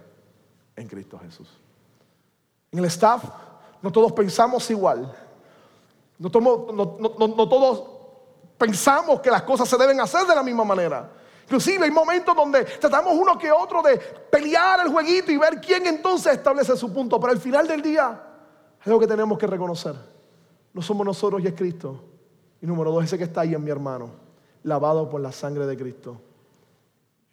[0.77, 1.49] en Cristo Jesús.
[2.73, 3.25] En el staff
[3.83, 5.15] no todos pensamos igual.
[6.19, 7.85] No, todos
[8.57, 11.11] pensamos que las cosas se deben hacer de la misma manera.
[11.43, 15.87] Inclusive hay momentos donde tratamos uno que otro de pelear el jueguito y ver quién
[15.87, 17.21] entonces establece su punto.
[17.21, 18.23] Pero al final del día
[18.81, 19.95] es lo que tenemos que reconocer.
[20.73, 22.03] No somos nosotros y es Cristo.
[22.63, 24.09] Y número dos, ese que está ahí en mi hermano,
[24.63, 26.19] lavado por la sangre de Cristo.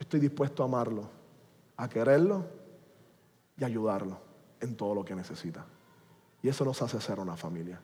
[0.02, 1.08] Estoy dispuesto a amarlo,
[1.78, 2.44] a quererlo
[3.56, 4.18] y ayudarlo
[4.60, 5.64] en todo lo que necesita.
[6.42, 7.80] Y eso nos hace ser una familia.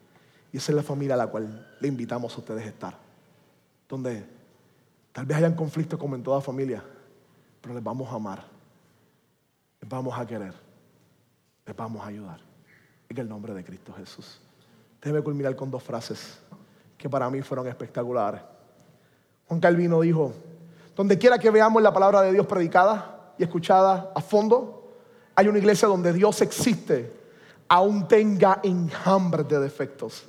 [0.51, 2.97] Y esa es la familia a la cual le invitamos a ustedes a estar.
[3.88, 4.26] Donde
[5.11, 6.84] tal vez hayan conflictos como en toda familia,
[7.61, 8.43] pero les vamos a amar.
[9.80, 10.55] Les vamos a querer.
[11.68, 12.39] Les vamos a ayudar.
[13.09, 14.41] En el nombre de Cristo Jesús.
[14.99, 16.39] Déjeme culminar con dos frases
[16.97, 18.41] que para mí fueron espectaculares.
[19.47, 20.34] Juan Calvino dijo,
[20.98, 24.95] Donde quiera que veamos la palabra de Dios predicada y escuchada a fondo,
[25.36, 27.14] hay una iglesia donde Dios existe,
[27.68, 30.26] aún tenga enjambres de defectos.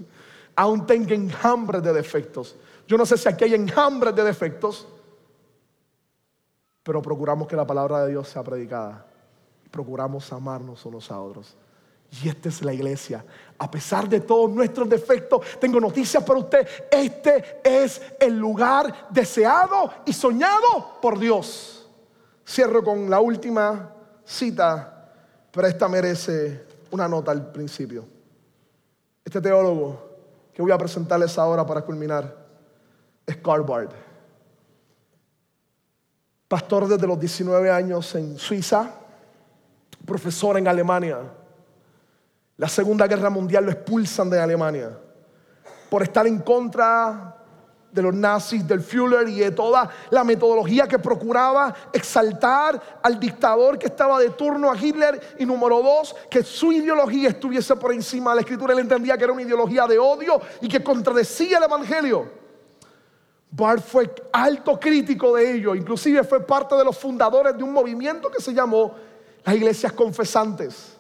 [0.55, 2.55] Aún tenga enjambres de defectos.
[2.87, 4.87] Yo no sé si aquí hay enjambres de defectos,
[6.83, 9.07] pero procuramos que la palabra de Dios sea predicada.
[9.71, 11.57] Procuramos amarnos unos a otros.
[12.11, 13.25] Y esta es la iglesia.
[13.59, 16.67] A pesar de todos nuestros defectos, tengo noticias para usted.
[16.91, 21.87] Este es el lugar deseado y soñado por Dios.
[22.47, 23.93] Cierro con la última
[24.25, 25.11] cita,
[25.51, 28.07] pero esta merece una nota al principio.
[29.23, 30.09] Este teólogo
[30.55, 32.35] que voy a presentarles ahora para culminar
[33.27, 33.93] es Karl Barth.
[36.49, 38.91] Pastor desde los 19 años en Suiza,
[40.07, 41.19] profesor en Alemania
[42.59, 44.91] la Segunda Guerra Mundial lo expulsan de Alemania
[45.89, 47.37] por estar en contra
[47.91, 53.79] de los nazis, del Führer y de toda la metodología que procuraba exaltar al dictador
[53.79, 55.37] que estaba de turno a Hitler.
[55.39, 58.75] Y número dos, que su ideología estuviese por encima de la escritura.
[58.75, 62.29] Él entendía que era una ideología de odio y que contradecía el Evangelio.
[63.51, 68.31] Barth fue alto crítico de ello, inclusive fue parte de los fundadores de un movimiento
[68.31, 68.95] que se llamó
[69.43, 70.98] las iglesias confesantes.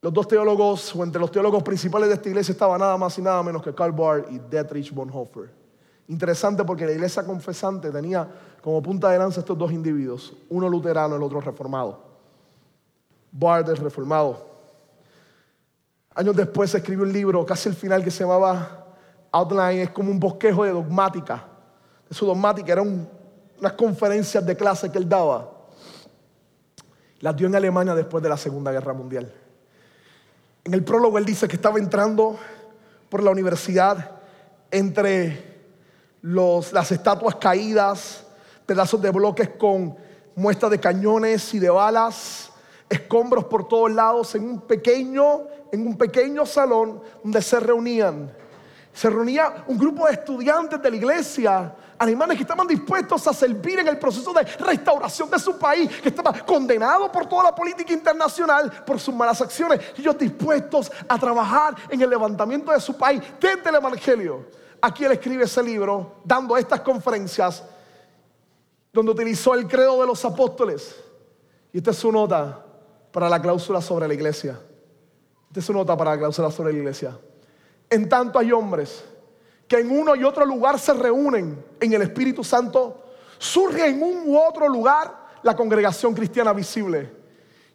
[0.00, 3.22] Los dos teólogos, o entre los teólogos principales de esta iglesia, estaba nada más y
[3.22, 5.50] nada menos que Karl Barth y Dietrich Bonhoeffer.
[6.06, 8.28] Interesante porque la iglesia confesante tenía
[8.62, 12.00] como punta de lanza estos dos individuos, uno luterano, el otro reformado.
[13.32, 14.46] Barth es reformado.
[16.14, 18.86] Años después escribió un libro, casi el final, que se llamaba
[19.32, 21.44] Outline, es como un bosquejo de dogmática.
[22.08, 23.08] De su dogmática eran
[23.58, 25.50] unas conferencias de clase que él daba.
[27.18, 29.32] Las dio en Alemania después de la Segunda Guerra Mundial.
[30.68, 32.38] En el prólogo él dice que estaba entrando
[33.08, 34.20] por la universidad
[34.70, 35.62] entre
[36.20, 38.26] las estatuas caídas,
[38.66, 39.96] pedazos de bloques con
[40.36, 42.50] muestras de cañones y de balas,
[42.86, 48.30] escombros por todos lados en un pequeño, en un pequeño salón donde se reunían.
[48.92, 53.80] Se reunía un grupo de estudiantes de la iglesia alemanes que estaban dispuestos a servir
[53.80, 57.92] en el proceso de restauración de su país, que estaba condenado por toda la política
[57.92, 63.20] internacional, por sus malas acciones, ellos dispuestos a trabajar en el levantamiento de su país
[63.40, 64.46] desde el Evangelio.
[64.80, 67.64] Aquí él escribe ese libro, dando estas conferencias,
[68.92, 70.94] donde utilizó el credo de los apóstoles.
[71.72, 72.64] Y esta es su nota
[73.10, 74.58] para la cláusula sobre la iglesia.
[75.48, 77.18] Esta es su nota para la cláusula sobre la iglesia.
[77.90, 79.04] En tanto hay hombres
[79.68, 83.04] que en uno y otro lugar se reúnen en el Espíritu Santo,
[83.38, 87.12] surge en un u otro lugar la congregación cristiana visible.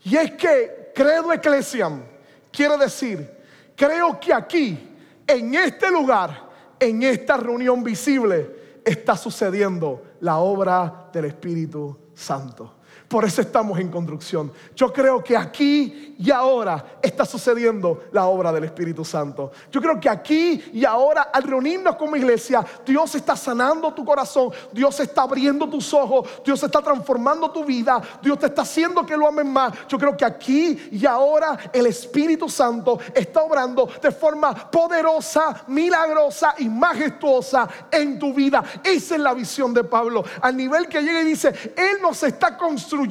[0.04, 2.04] Y es que credo eclesiam
[2.52, 3.30] quiere decir,
[3.76, 11.26] creo que aquí, en este lugar, en esta reunión visible, está sucediendo la obra del
[11.26, 12.73] Espíritu Santo.
[13.14, 14.52] Por eso estamos en construcción.
[14.76, 19.52] Yo creo que aquí y ahora está sucediendo la obra del Espíritu Santo.
[19.72, 24.50] Yo creo que aquí y ahora al reunirnos como iglesia, Dios está sanando tu corazón,
[24.72, 29.16] Dios está abriendo tus ojos, Dios está transformando tu vida, Dios te está haciendo que
[29.16, 29.74] lo ames más.
[29.88, 36.56] Yo creo que aquí y ahora el Espíritu Santo está obrando de forma poderosa, milagrosa
[36.58, 38.64] y majestuosa en tu vida.
[38.84, 40.24] Esa es la visión de Pablo.
[40.42, 43.03] Al nivel que llega y dice, Él nos está construyendo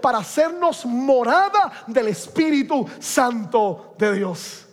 [0.00, 4.66] para hacernos morada del Espíritu Santo de Dios.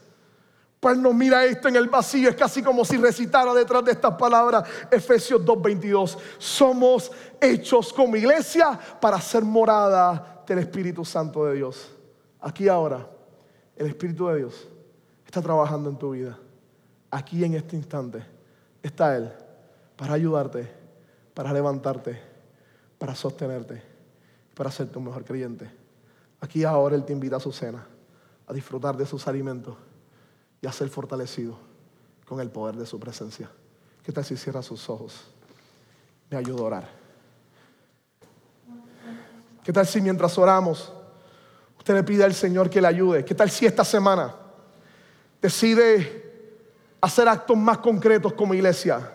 [0.80, 4.16] Pues no mira esto en el vacío, es casi como si recitara detrás de estas
[4.16, 6.18] palabras Efesios 2:22.
[6.38, 11.91] Somos hechos como iglesia para hacer morada del Espíritu Santo de Dios.
[12.39, 13.05] Aquí ahora,
[13.76, 14.68] el Espíritu de Dios
[15.26, 16.38] está trabajando en tu vida.
[17.12, 18.24] Aquí en este instante
[18.82, 19.34] está Él
[19.97, 20.72] para ayudarte,
[21.34, 22.22] para levantarte,
[22.97, 23.88] para sostenerte
[24.60, 25.72] para ser tu mejor creyente.
[26.41, 27.88] Aquí ahora Él te invita a su cena,
[28.45, 29.74] a disfrutar de sus alimentos
[30.62, 31.57] y a ser fortalecido
[32.28, 33.49] con el poder de su presencia.
[34.03, 35.32] ¿Qué tal si cierra sus ojos?
[36.30, 36.89] Me ayuda a orar.
[39.64, 40.91] ¿Qué tal si mientras oramos
[41.78, 43.24] usted le pide al Señor que le ayude?
[43.24, 44.36] ¿Qué tal si esta semana
[45.41, 46.57] decide
[46.99, 49.10] hacer actos más concretos como iglesia?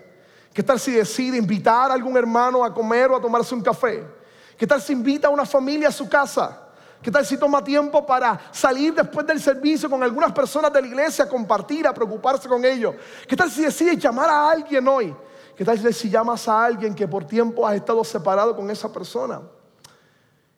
[0.54, 4.23] ¿Qué tal si decide invitar a algún hermano a comer o a tomarse un café?
[4.56, 6.60] ¿Qué tal si invita a una familia a su casa?
[7.04, 10.88] ¿Qué tal si toma tiempo para salir después del servicio con algunas personas de la
[10.88, 12.94] iglesia, a compartir, a preocuparse con ellos?
[13.28, 15.14] ¿Qué tal si decides llamar a alguien hoy?
[15.54, 19.42] ¿Qué tal si llamas a alguien que por tiempo has estado separado con esa persona?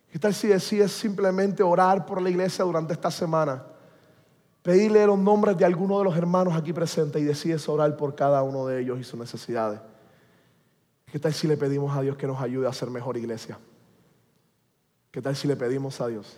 [0.09, 3.65] ¿Qué tal si decides simplemente orar por la iglesia durante esta semana?
[4.63, 8.43] Pedirle los nombres de alguno de los hermanos aquí presentes y decides orar por cada
[8.43, 9.81] uno de ellos y sus necesidades.
[11.11, 13.59] ¿Qué tal si le pedimos a Dios que nos ayude a ser mejor iglesia?
[15.17, 16.37] ¿Qué tal si le pedimos a Dios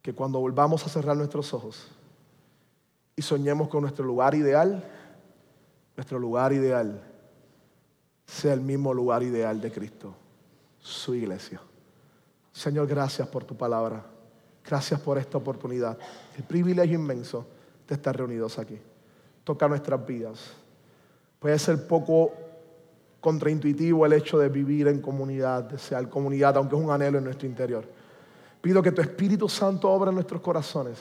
[0.00, 1.88] que cuando volvamos a cerrar nuestros ojos
[3.16, 4.88] y soñemos con nuestro lugar ideal,
[5.96, 7.02] nuestro lugar ideal
[8.26, 10.14] sea el mismo lugar ideal de Cristo,
[10.78, 11.60] su iglesia?
[12.52, 14.06] Señor, gracias por tu palabra.
[14.64, 15.98] Gracias por esta oportunidad.
[16.38, 17.44] El privilegio inmenso
[17.88, 18.78] de estar reunidos aquí.
[19.42, 20.52] Toca nuestras vidas.
[21.40, 22.34] Puede ser poco
[23.22, 27.24] contraintuitivo el hecho de vivir en comunidad, de ser comunidad, aunque es un anhelo en
[27.24, 27.84] nuestro interior.
[28.60, 30.98] Pido que tu Espíritu Santo obra en nuestros corazones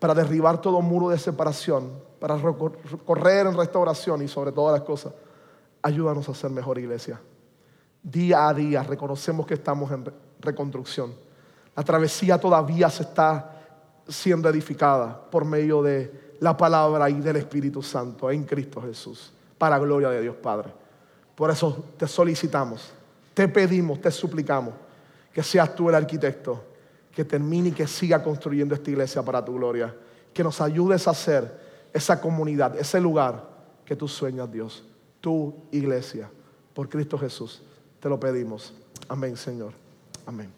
[0.00, 2.36] para derribar todo muro de separación, para
[3.06, 5.12] correr en restauración y sobre todas las cosas,
[5.80, 7.20] ayúdanos a ser mejor iglesia.
[8.02, 11.14] Día a día reconocemos que estamos en reconstrucción.
[11.76, 13.62] La travesía todavía se está
[14.08, 19.78] siendo edificada por medio de la palabra y del Espíritu Santo en Cristo Jesús, para
[19.78, 20.81] gloria de Dios Padre.
[21.34, 22.92] Por eso te solicitamos,
[23.34, 24.74] te pedimos, te suplicamos
[25.32, 26.62] que seas tú el arquitecto,
[27.10, 29.94] que termine y que siga construyendo esta iglesia para tu gloria,
[30.32, 31.60] que nos ayudes a hacer
[31.92, 33.48] esa comunidad, ese lugar
[33.84, 34.84] que tú sueñas, Dios,
[35.20, 36.30] tu iglesia,
[36.74, 37.62] por Cristo Jesús.
[38.00, 38.74] Te lo pedimos.
[39.08, 39.72] Amén, Señor.
[40.26, 40.50] Amén.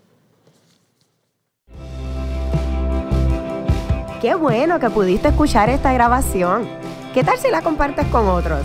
[4.21, 6.67] Qué bueno que pudiste escuchar esta grabación.
[7.13, 8.65] ¿Qué tal si la compartes con otros?